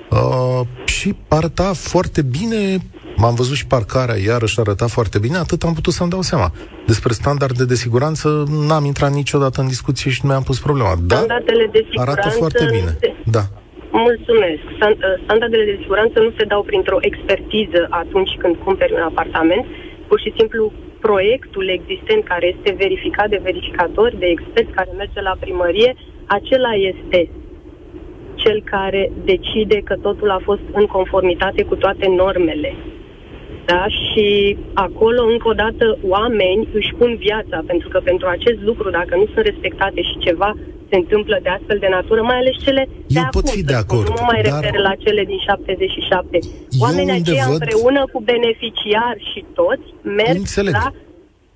[0.09, 2.81] uh, și arăta foarte bine
[3.15, 6.51] M-am văzut și parcarea, iarăși arăta foarte bine, atât am putut să-mi dau seama.
[6.86, 8.27] Despre standarde de siguranță
[8.67, 10.93] n-am intrat niciodată în discuție și nu mi-am pus problema.
[11.12, 12.91] Da, Standardele de siguranță arată foarte bine.
[12.99, 13.13] Se...
[13.36, 13.43] Da.
[13.91, 14.63] Mulțumesc.
[15.25, 19.65] Standardele de siguranță nu se dau printr-o expertiză atunci când cumperi un apartament.
[20.13, 25.36] Pur și simplu proiectul existent care este verificat de verificatori, de experți care merge la
[25.39, 25.91] primărie,
[26.26, 27.30] acela este
[28.36, 32.73] cel care decide că totul a fost în conformitate cu toate normele.
[33.65, 33.86] Da?
[33.88, 39.15] Și acolo, încă o dată, oameni își pun viața, pentru că pentru acest lucru, dacă
[39.15, 40.54] nu sunt respectate și ceva
[40.93, 42.84] se întâmplă de astfel de natură, mai ales cele
[43.19, 44.53] Eu de pot acum, fi de acord, nu mă mai dar...
[44.53, 46.39] refer la cele din 77.
[46.86, 47.53] Oamenii aceia văd...
[47.62, 49.88] împreună cu beneficiari și toți
[50.19, 50.73] merg Înțeleg.
[50.73, 50.88] la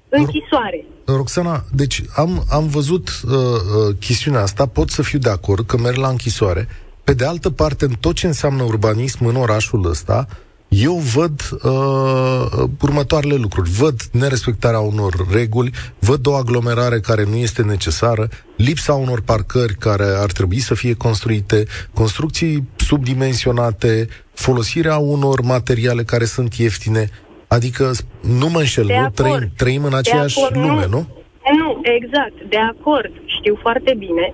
[0.09, 0.79] închisoare.
[1.05, 5.75] Roxana, deci am, am văzut uh, uh, chestiunea asta, pot să fiu de acord că
[5.77, 6.67] merg la închisoare.
[7.07, 10.27] Pe de altă parte, în tot ce înseamnă urbanism în orașul ăsta,
[10.67, 13.69] eu văd uh, următoarele lucruri.
[13.69, 20.03] Văd nerespectarea unor reguli, văd o aglomerare care nu este necesară, lipsa unor parcări care
[20.03, 27.09] ar trebui să fie construite, construcții subdimensionate, folosirea unor materiale care sunt ieftine.
[27.47, 27.91] Adică,
[28.39, 29.09] nu mă înșel, nu?
[29.13, 30.89] Trăim, trăim în aceeași acord, lume, nu?
[30.89, 31.07] nu?
[31.59, 33.11] Nu, exact, de acord.
[33.25, 34.33] Știu foarte bine.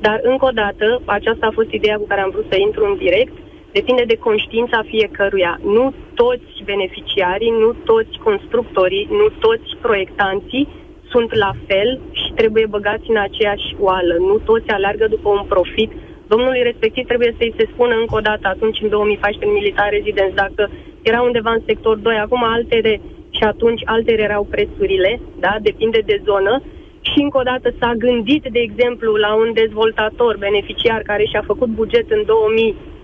[0.00, 2.96] Dar, încă o dată, aceasta a fost ideea cu care am vrut să intru în
[2.96, 3.36] direct,
[3.78, 5.52] depinde de conștiința fiecăruia.
[5.76, 5.84] Nu
[6.22, 10.68] toți beneficiarii, nu toți constructorii, nu toți proiectanții
[11.12, 14.14] sunt la fel și trebuie băgați în aceeași oală.
[14.28, 15.90] Nu toți aleargă după un profit.
[16.32, 20.40] Domnului respectiv trebuie să-i se spună încă o dată, atunci în 2014 în militar rezidenți,
[20.44, 20.62] dacă
[21.02, 23.00] era undeva în sector 2, acum altele
[23.36, 26.62] și atunci altele erau prețurile, da, depinde de zonă.
[27.00, 31.68] Și încă o dată s-a gândit, de exemplu, la un dezvoltator beneficiar care și-a făcut
[31.68, 32.95] buget în 2000 20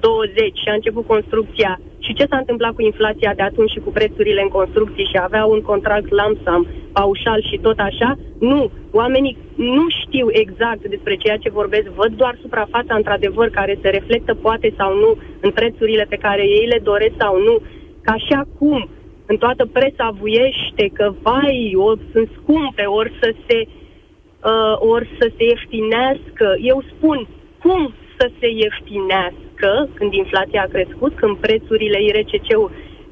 [0.63, 4.43] și a început construcția și ce s-a întâmplat cu inflația de atunci și cu prețurile
[4.43, 8.71] în construcții și avea un contract lamsam, paușal și tot așa, nu.
[8.91, 14.35] Oamenii nu știu exact despre ceea ce vorbesc, văd doar suprafața într-adevăr care se reflectă
[14.35, 15.11] poate sau nu
[15.41, 17.57] în prețurile pe care ei le doresc sau nu.
[18.03, 18.89] Ca și acum,
[19.27, 25.31] în toată presa vuiește că, vai, ori sunt scumpe, ori să se, uh, ori să
[25.37, 26.47] se ieftinească.
[26.61, 27.27] Eu spun,
[27.63, 29.52] cum să se ieftinească
[29.99, 32.71] când inflația a crescut, când prețurile IRCC-ul,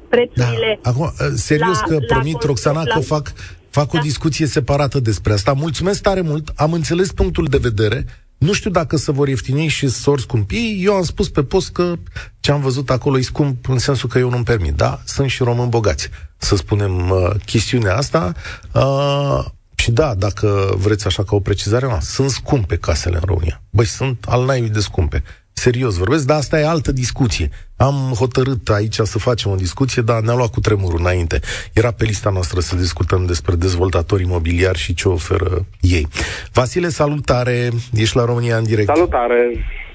[0.09, 0.79] prețurile...
[0.81, 0.89] Da.
[0.89, 2.93] Acum, ă, serios la, că la promit, Roxana, la...
[2.93, 3.33] că fac,
[3.69, 3.97] fac da.
[3.97, 5.53] o discuție separată despre asta.
[5.53, 8.05] Mulțumesc tare mult, am înțeles punctul de vedere,
[8.37, 10.83] Nu știu dacă se vor ieftini și să ori scumpi.
[10.83, 11.93] Eu am spus pe post că
[12.39, 14.73] ce am văzut acolo e scump în sensul că eu nu-mi permit.
[14.73, 16.09] Da, sunt și români bogați.
[16.37, 18.33] Să spunem uh, chestiunea asta.
[18.73, 23.61] Uh, și da, dacă vreți așa ca o precizare, na, sunt scumpe casele în România.
[23.69, 25.23] Băi, sunt al naibii de scumpe.
[25.65, 27.49] Serios vorbesc, dar asta e altă discuție.
[27.77, 31.39] Am hotărât aici să facem o discuție, dar ne-a luat cu tremurul înainte.
[31.73, 35.51] Era pe lista noastră să discutăm despre dezvoltatori imobiliari și ce oferă
[35.95, 36.05] ei.
[36.53, 37.69] Vasile, salutare!
[38.03, 38.95] Ești la România în direct.
[38.95, 39.41] Salutare!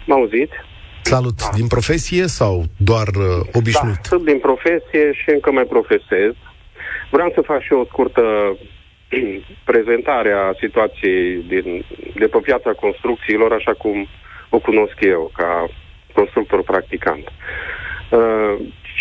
[0.06, 0.50] M-a auzit?
[1.02, 1.36] Salut!
[1.36, 1.50] Da.
[1.54, 4.02] Din profesie sau doar uh, obișnuit?
[4.02, 6.32] Da, sunt din profesie și încă mai profesez.
[7.10, 8.24] Vreau să fac și o scurtă
[9.70, 11.84] prezentare a situației din,
[12.20, 14.08] de pe piața construcțiilor, așa cum
[14.48, 15.68] o cunosc eu, ca
[16.12, 17.32] constructor practicant.
[18.10, 18.54] Uh,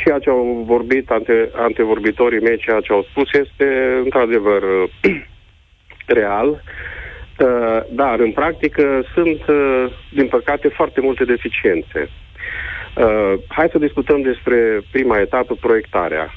[0.03, 4.63] ceea ce au vorbit ante, antevorbitorii mei, ceea ce au spus, este într-adevăr
[6.19, 12.09] real, uh, dar în practică sunt, uh, din păcate, foarte multe deficiențe.
[12.97, 16.33] Uh, hai să discutăm despre prima etapă, proiectarea.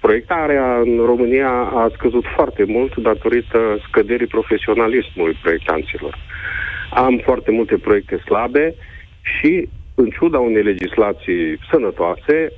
[0.00, 6.18] Proiectarea în România a scăzut foarte mult datorită scăderii profesionalismului proiectanților.
[6.90, 8.74] Am foarte multe proiecte slabe
[9.20, 12.52] și, în ciuda unei legislații sănătoase,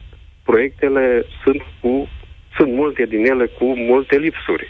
[0.44, 2.08] proiectele sunt, cu,
[2.56, 4.68] sunt multe din ele cu multe lipsuri.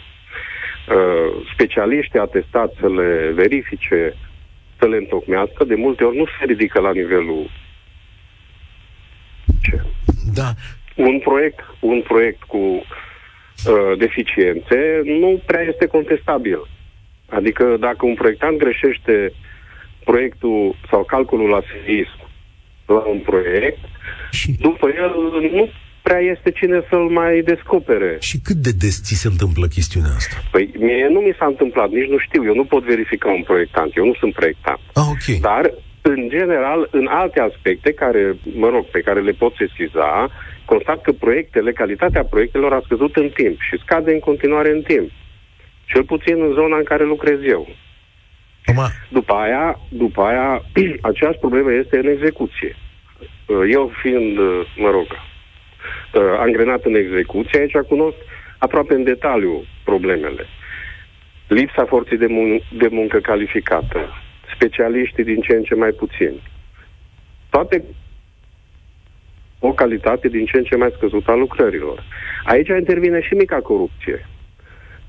[0.89, 4.13] Uh, specialiștii atestați să le verifice,
[4.79, 7.49] să le întocmească, de multe ori nu se ridică la nivelul
[9.61, 9.81] ce?
[10.33, 10.49] Da.
[10.95, 16.59] Un proiect, un proiect cu uh, deficiențe nu prea este contestabil.
[17.29, 19.33] Adică dacă un proiectant greșește
[20.03, 22.19] proiectul sau calculul la seism
[22.85, 23.79] la un proiect,
[24.31, 24.51] și...
[24.59, 25.11] după el
[25.51, 25.69] nu
[26.01, 28.17] prea este cine să-l mai descopere.
[28.19, 30.35] Și cât de des ți se întâmplă chestiunea asta?
[30.51, 33.97] Păi mie nu mi s-a întâmplat, nici nu știu, eu nu pot verifica un proiectant,
[33.97, 34.79] eu nu sunt proiectant.
[34.93, 35.25] Ah, ok.
[35.41, 40.29] Dar, în general, în alte aspecte care, mă rog, pe care le pot sesiza,
[40.65, 45.09] constat că proiectele, calitatea proiectelor a scăzut în timp și scade în continuare în timp.
[45.85, 47.67] Cel puțin în zona în care lucrez eu.
[48.73, 48.89] Toma.
[49.09, 50.63] După aia, după aia,
[51.09, 52.75] aceeași problemă este în execuție.
[53.69, 54.37] Eu fiind,
[54.77, 55.07] mă rog,
[56.39, 58.17] angrenat în execuție, aici cunosc
[58.57, 60.45] aproape în detaliu problemele.
[61.47, 64.09] Lipsa forței de, mun- de muncă calificată,
[64.55, 66.41] specialiștii din ce în ce mai puțini.
[67.49, 67.83] Toate
[69.59, 72.03] o calitate din ce în ce mai scăzută a lucrărilor.
[72.43, 74.27] Aici intervine și mica corupție.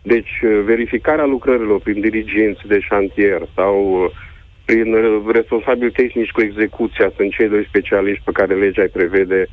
[0.02, 4.10] Deci, uh, verificarea lucrărilor prin dirigenți de șantier sau uh,
[4.64, 9.46] prin uh, responsabil tehnici cu execuția, sunt cei doi specialiști pe care legea îi prevede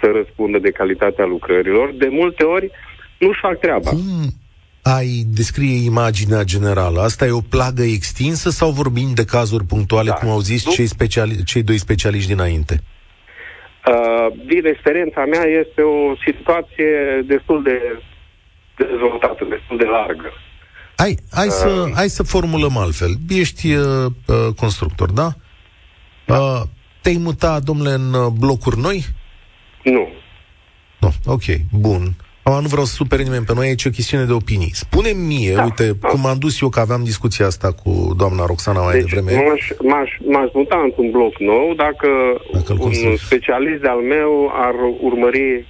[0.00, 2.70] să răspundă de calitatea lucrărilor, de multe ori
[3.18, 3.90] nu-și fac treaba.
[3.90, 4.28] Cum
[4.82, 7.00] ai descrie imaginea generală?
[7.00, 10.14] Asta e o plagă extinsă sau vorbim de cazuri punctuale, da.
[10.14, 12.74] cum au zis cei, speciali- cei doi specialiști dinainte?
[13.88, 17.78] Uh, din experiența mea este o situație destul de
[18.76, 20.32] dezvoltată, destul de largă.
[20.96, 23.10] Hai, hai, uh, să, hai să formulăm altfel.
[23.28, 25.32] Ești uh, uh, constructor, da?
[26.26, 26.38] da.
[26.38, 26.60] Uh,
[27.02, 29.04] te-ai mutat, domnule, în uh, blocuri noi?
[29.82, 30.08] Nu.
[31.00, 32.14] Nu, ok, bun.
[32.42, 34.70] Am nu vreau să supere nimeni pe noi, aici e o chestiune de opinii.
[34.72, 36.08] spune mie, da, uite, da.
[36.08, 39.44] cum am dus eu, că aveam discuția asta cu doamna Roxana mai deci, devreme.
[39.48, 42.08] M-aș, m-aș, m-aș muta într-un bloc nou dacă,
[42.52, 43.18] dacă un construi.
[43.18, 45.66] specialist de-al meu ar urmări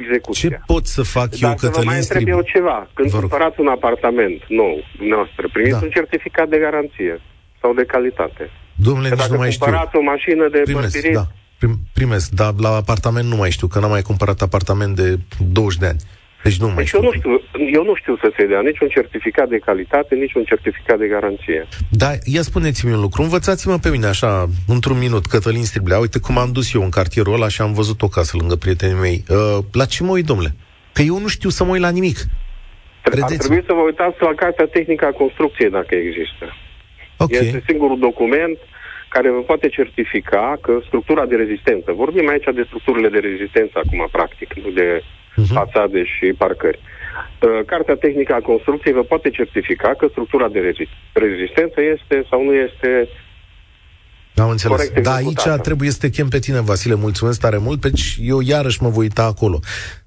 [0.00, 0.48] execuția.
[0.48, 2.88] Ce pot să fac Dar eu, să vă mai întreb eu ceva.
[2.94, 5.84] Când cumpărați un apartament nou, dumneavoastră, primiți da.
[5.86, 7.20] un certificat de garanție
[7.60, 8.50] sau de calitate.
[8.74, 9.72] Domnule, nici nu mai știu.
[9.92, 11.16] o mașină de primesc, părtirit...
[11.16, 11.26] da.
[11.58, 15.18] Prim, primesc, dar la apartament nu mai știu, că n-am mai cumpărat apartament de
[15.52, 16.00] 20 de ani.
[16.46, 16.98] Deci nu mai deci știu.
[16.98, 17.30] Eu nu știu,
[17.78, 21.66] eu nu știu să se dea niciun certificat de calitate, niciun certificat de garanție.
[21.90, 23.22] Da, ia spuneți-mi un lucru.
[23.22, 25.98] Învățați-mă pe mine așa, într-un minut, Cătălin Striblea.
[25.98, 29.00] Uite cum am dus eu în cartierul ăla și am văzut o casă lângă prietenii
[29.00, 29.24] mei.
[29.28, 30.54] Uh, la ce mă uit, domnule?
[30.92, 32.18] Că eu nu știu să mă uit la nimic.
[33.02, 33.32] Credeți?
[33.32, 36.44] Ar trebui să vă uitați la cartea tehnică a construcției, dacă există.
[37.16, 37.46] Okay.
[37.46, 38.58] Este singurul document
[39.08, 44.08] care vă poate certifica că structura de rezistență, vorbim aici de structurile de rezistență acum,
[44.12, 45.02] practic, nu de
[45.36, 45.54] uh-huh.
[45.58, 46.78] fațade și parcări.
[46.80, 50.60] Uh, Cartea tehnică a construcției vă poate certifica că structura de
[51.12, 53.08] rezistență este sau nu este
[54.36, 54.90] am înțeles.
[55.02, 58.40] Da, aici trebuie să te chem pe tine, Vasile, mulțumesc tare mult, pentru că eu
[58.40, 59.60] iarăși mă voi uita acolo.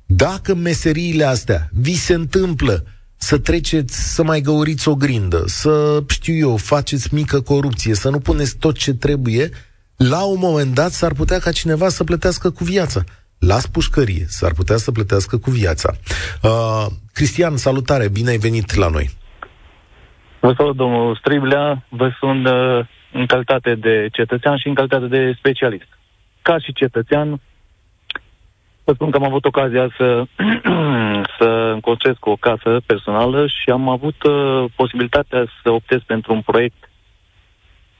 [0.05, 2.83] Dacă meseriile astea vi se întâmplă
[3.17, 8.19] să treceți, să mai găuriți o grindă, să, știu eu, faceți mică corupție, să nu
[8.19, 9.49] puneți tot ce trebuie,
[9.95, 13.03] la un moment dat s-ar putea ca cineva să plătească cu viața
[13.39, 15.89] la spușcărie, s-ar putea să plătească cu viața.
[16.43, 19.09] Uh, Cristian, salutare, bine ai venit la noi.
[20.39, 21.85] Vă salut, domnul Striblea.
[21.89, 25.87] Vă sun uh, în calitate de cetățean și în calitate de specialist.
[26.41, 27.41] Ca și cetățean,
[28.83, 30.23] vă spun că am avut ocazia să,
[31.39, 36.41] să îmi construiesc o casă personală și am avut uh, posibilitatea să optez pentru un
[36.41, 36.89] proiect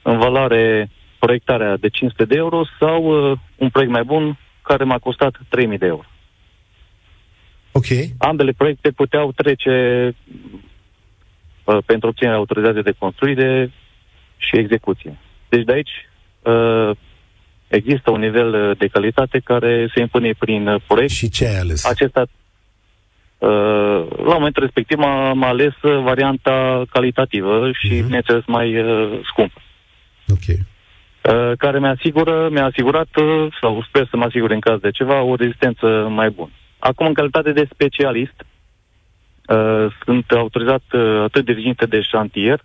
[0.02, 4.38] în valoare proiectarea de 500 de euro sau uh, un proiect mai bun
[4.68, 6.06] care m-a costat 3000 de euro.
[7.72, 7.86] Ok.
[8.18, 9.74] Ambele proiecte puteau trece
[11.64, 13.72] uh, pentru obținerea autorizației de construire
[14.36, 15.18] și execuție.
[15.48, 15.94] Deci de aici
[16.42, 16.90] uh,
[17.68, 21.12] există un nivel uh, de calitate care se impune prin uh, proiect.
[21.12, 21.84] Și ce ai ales?
[21.84, 22.20] Acesta,
[23.38, 28.04] uh, la momentul respectiv, am ales uh, varianta calitativă și, uh-huh.
[28.04, 29.60] bineînțeles, mai uh, scumpă.
[30.28, 30.56] Ok.
[31.28, 35.22] Uh, care mi-asigură, mi-a asigurat, uh, sau sper să mă asigure în caz de ceva,
[35.22, 36.50] o rezistență mai bună.
[36.78, 38.44] Acum, în calitate de specialist,
[39.48, 42.64] uh, sunt autorizat uh, atât diriginte de șantier,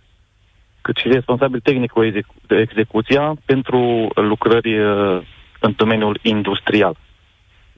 [0.80, 5.22] cât și responsabil tehnic cu execu- de execuția pentru lucrări uh,
[5.60, 6.96] în domeniul industrial.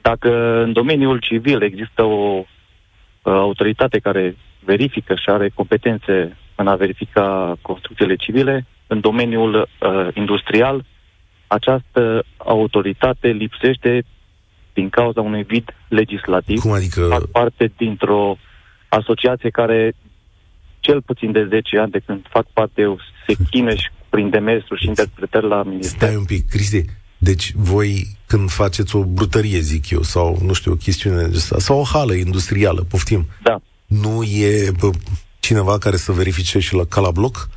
[0.03, 2.45] Dacă în domeniul civil există o uh,
[3.23, 10.85] autoritate care verifică și are competențe în a verifica construcțiile civile, în domeniul uh, industrial,
[11.47, 14.05] această autoritate lipsește
[14.75, 16.61] din cauza unui vid legislativ.
[16.61, 17.07] Cum adică?
[17.11, 18.37] Fac parte dintr-o
[18.89, 19.93] asociație care,
[20.81, 24.81] cel puțin de 10 ani de când fac parte, eu se chime și prin demersuri
[24.81, 25.99] și interpretări la minister.
[25.99, 26.85] Stai un pic, Cristi.
[27.19, 31.59] Deci voi, când faceți o brutărie, zic eu, sau, nu știu, o chestiune de asta,
[31.59, 33.61] sau o hală industrială, poftim, Da.
[33.87, 34.91] nu e bă,
[35.41, 37.49] cineva care să verifice și la ca la bloc?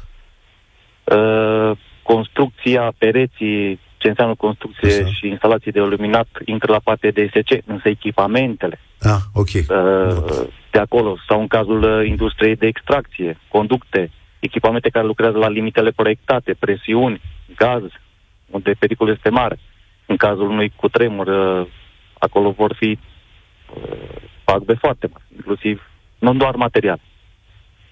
[1.16, 5.12] Uh, construcția, pereții, ce înseamnă construcție Așa.
[5.12, 9.48] și instalații de iluminat intră la partea de SC, însă echipamentele Ah, ok.
[9.48, 15.50] uh, de acolo, sau în cazul uh, industriei de extracție, conducte, echipamente care lucrează la
[15.50, 17.22] limitele proiectate, presiuni,
[17.56, 17.82] gaz,
[18.50, 19.60] unde pericolul este mare.
[20.06, 21.68] În cazul unui cutremur, uh,
[22.18, 23.00] acolo vor fi
[23.76, 25.90] uh, pagube foarte mari, inclusiv
[26.20, 27.00] nu doar material.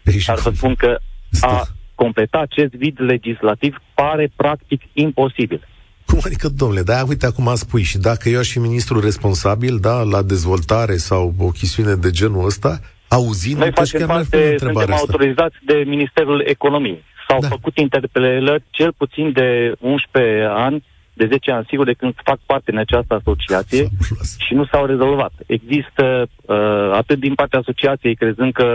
[0.03, 0.97] Deci, Dar să spun că
[1.41, 1.63] a
[2.03, 5.61] completa acest vid legislativ pare practic imposibil.
[6.05, 10.01] Cum adică, domnule, da, uite, acum spui și dacă eu aș fi ministrul responsabil, da,
[10.01, 14.41] la dezvoltare sau o chestiune de genul ăsta, auzind, Noi deci facem chiar mi-ar pune
[14.41, 15.11] parte, întrebarea suntem asta.
[15.11, 17.03] autorizați de Ministerul Economiei.
[17.27, 17.47] S-au Da.
[17.47, 17.53] da.
[17.55, 20.83] făcut interpelări cel puțin de 11 ani,
[21.13, 24.29] de 10 ani, sigur, de când fac parte în această asociație Fabulos.
[24.45, 25.33] și nu s-au rezolvat.
[25.45, 28.67] Există, uh, atât din partea asociației, crezând că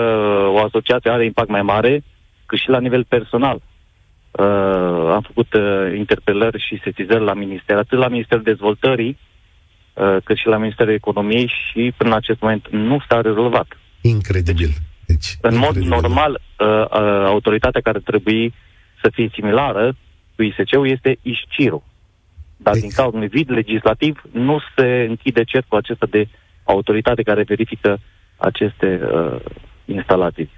[0.56, 2.02] o asociație are impact mai mare,
[2.52, 3.56] cât și la nivel personal.
[3.56, 4.44] Uh,
[5.16, 9.18] am făcut uh, interpelări și sesizări la minister, atât la Ministerul Dezvoltării,
[9.94, 13.66] uh, cât și la Ministerul Economiei și până în acest moment nu s-a rezolvat.
[14.00, 14.70] Incredibil.
[15.06, 15.98] Deci, În mod incredibil.
[16.00, 18.52] normal, uh, uh, autoritatea care trebuie
[19.02, 19.94] să fie similară
[20.36, 21.82] cu ISC-ul este ISCIRU.
[22.56, 26.28] Dar din Ex- cauza unui vid legislativ nu se închide cercul acesta de
[26.64, 27.98] autoritate care verifică
[28.36, 29.40] aceste uh,
[29.84, 30.50] instalații.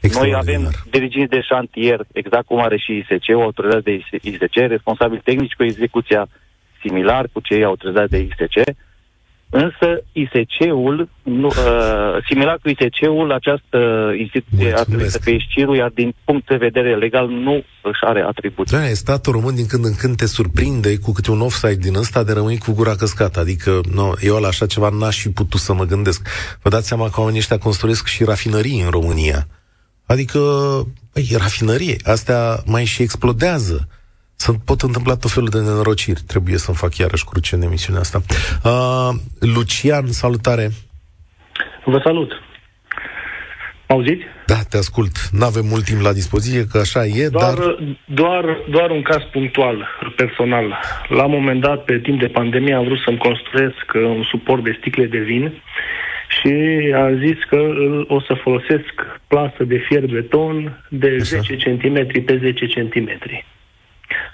[0.00, 0.40] Noi Extraordinar.
[0.40, 3.92] avem diriginți de șantier, exact cum are și ISC, o autoritate de
[4.30, 6.28] ISC, responsabili tehnici cu execuția
[6.80, 8.76] similar cu cei autorizați de ISC,
[9.50, 13.78] însă ISC-ul, nu, uh, similar cu ISC-ul, această
[14.18, 15.12] instituție ar trebui Mulțumesc.
[15.12, 18.76] să fie știrul, iar din punct de vedere legal nu își are atribuții.
[18.76, 22.22] Da, statul român din când în când te surprinde cu câte un offside din ăsta
[22.22, 23.40] de rămâi cu gura căscată.
[23.40, 26.28] Adică, no, eu la așa ceva n-aș fi putut să mă gândesc.
[26.62, 29.46] Vă dați seama că oamenii ăștia construiesc și rafinării în România.
[30.08, 30.38] Adică,
[31.12, 31.96] băi, rafinărie.
[32.04, 33.88] Astea mai și explodează.
[34.36, 36.20] Se pot întâmpla tot felul de nenorociri.
[36.26, 38.22] Trebuie să-mi fac iarăși cruce în emisiunea asta.
[38.64, 39.10] Uh,
[39.54, 40.70] Lucian, salutare.
[41.84, 42.32] Vă salut.
[43.86, 44.22] Auziți?
[44.46, 45.14] Da, te ascult.
[45.32, 47.96] N-avem mult timp la dispoziție, că așa e, Doar, dar...
[48.04, 50.66] doar, doar un caz punctual, personal.
[51.08, 54.64] La un moment dat, pe timp de pandemie, am vrut să-mi construiesc uh, un suport
[54.64, 55.62] de sticle de vin
[56.28, 56.52] și
[56.94, 58.94] am zis că îl- o să folosesc
[59.26, 61.38] plasă de fier beton de Așa.
[61.40, 63.10] 10 cm pe 10 cm.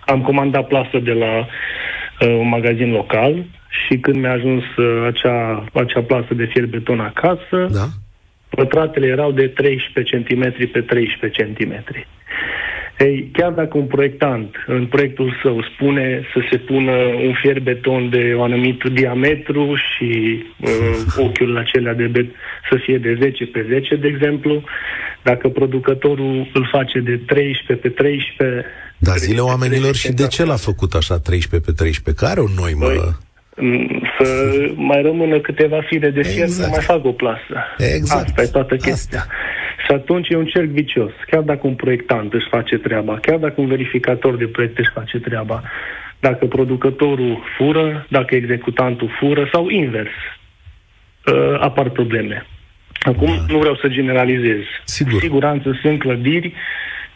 [0.07, 5.65] Am comandat plasă de la uh, un magazin local și când mi-a ajuns uh, acea,
[5.73, 7.87] acea plasă de fier beton acasă, Da?
[8.49, 11.85] pătratele erau de 13 cm pe 13 cm.
[12.99, 16.93] Ei, chiar dacă un proiectant în proiectul său spune să se pună
[17.27, 22.27] un fier beton de un anumit diametru și uh, ochiul acelea de bet
[22.71, 24.63] să fie de 10 pe 10, de exemplu,
[25.23, 28.67] dacă producătorul îl face de 13 pe 13...
[28.99, 32.25] Da, zile oamenilor și de ce l-a făcut așa 13 pe 13?
[32.25, 32.87] Care o noi, mă?
[32.87, 33.15] Păi,
[33.57, 34.27] m, să
[34.75, 36.63] mai rămână câteva fire de fier Exact.
[36.63, 37.55] să mai fac o plasă.
[37.79, 38.29] Exact.
[38.29, 39.27] Asta e toată chestia.
[39.85, 41.13] Și atunci e un cerc vicios.
[41.31, 45.19] Chiar dacă un proiectant își face treaba, chiar dacă un verificator de proiecte își face
[45.19, 45.63] treaba,
[46.21, 50.17] dacă producătorul fură, dacă executantul fură sau invers,
[51.27, 52.47] uh, apar probleme.
[53.01, 53.53] Acum, da.
[53.53, 54.61] nu vreau să generalizez.
[54.85, 55.21] Sigur.
[55.21, 56.53] Siguranță sunt clădiri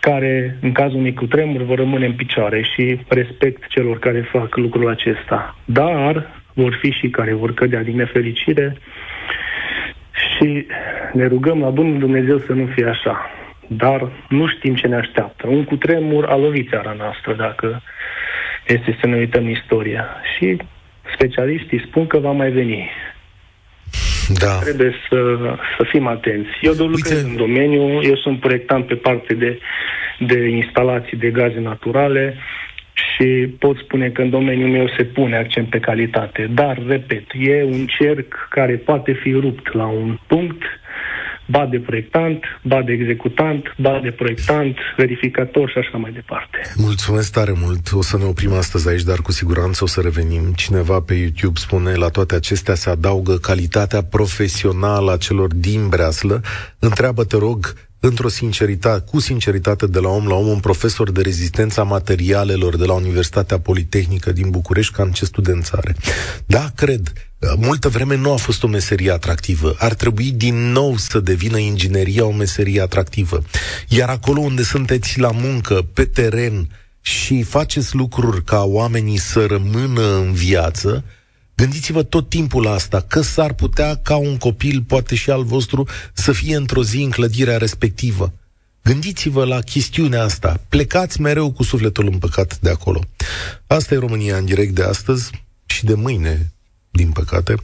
[0.01, 4.89] care, în cazul unui cutremur, vor rămâne în picioare și respect celor care fac lucrul
[4.89, 5.57] acesta.
[5.65, 8.77] Dar vor fi și care vor cădea din nefericire
[10.19, 10.67] și
[11.13, 13.31] ne rugăm la Bunul Dumnezeu să nu fie așa.
[13.67, 15.47] Dar nu știm ce ne așteaptă.
[15.47, 17.83] Un cutremur a lovit țara noastră, dacă
[18.67, 20.07] este să ne uităm istoria.
[20.37, 20.57] Și
[21.15, 22.91] specialiștii spun că va mai veni.
[24.29, 24.59] Da.
[24.59, 25.39] Trebuie să,
[25.77, 26.51] să fim atenți.
[26.61, 29.59] Eu lucrez în domeniu, eu sunt proiectant pe parte de,
[30.19, 32.37] de instalații de gaze naturale
[33.19, 36.51] și pot spune că în domeniul meu se pune accent pe calitate.
[36.55, 40.63] Dar, repet, e un cerc care poate fi rupt la un punct
[41.51, 46.59] ba de proiectant, ba de executant, ba de proiectant, verificator și așa mai departe.
[46.77, 47.93] Mulțumesc tare mult.
[47.93, 50.53] O să ne oprim astăzi aici, dar cu siguranță o să revenim.
[50.57, 56.41] Cineva pe YouTube spune, la toate acestea se adaugă calitatea profesională a celor din breaslă.
[56.79, 61.21] Întreabă, te rog, într-o sinceritate, cu sinceritate de la om la om, un profesor de
[61.21, 65.97] rezistență a materialelor de la Universitatea Politehnică din București, cam ce studenți are.
[66.47, 67.13] Da, cred,
[67.57, 69.75] multă vreme nu a fost o meserie atractivă.
[69.79, 73.43] Ar trebui din nou să devină ingineria o meserie atractivă.
[73.89, 76.69] Iar acolo unde sunteți la muncă, pe teren,
[77.01, 81.05] și faceți lucruri ca oamenii să rămână în viață,
[81.59, 85.87] Gândiți-vă tot timpul la asta, că s-ar putea ca un copil, poate și al vostru,
[86.13, 88.33] să fie într-o zi în clădirea respectivă.
[88.83, 90.61] Gândiți-vă la chestiunea asta.
[90.69, 93.01] Plecați mereu cu sufletul împăcat de acolo.
[93.67, 95.31] Asta e România în direct de astăzi
[95.67, 96.53] și de mâine,
[96.91, 97.55] din păcate.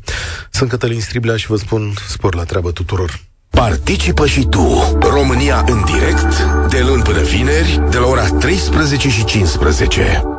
[0.50, 3.20] Sunt Cătălin Striblea și vă spun spor la treabă tuturor.
[3.50, 6.36] Participă și tu, România în direct,
[6.68, 10.33] de luni până vineri, de la ora 13 și 15.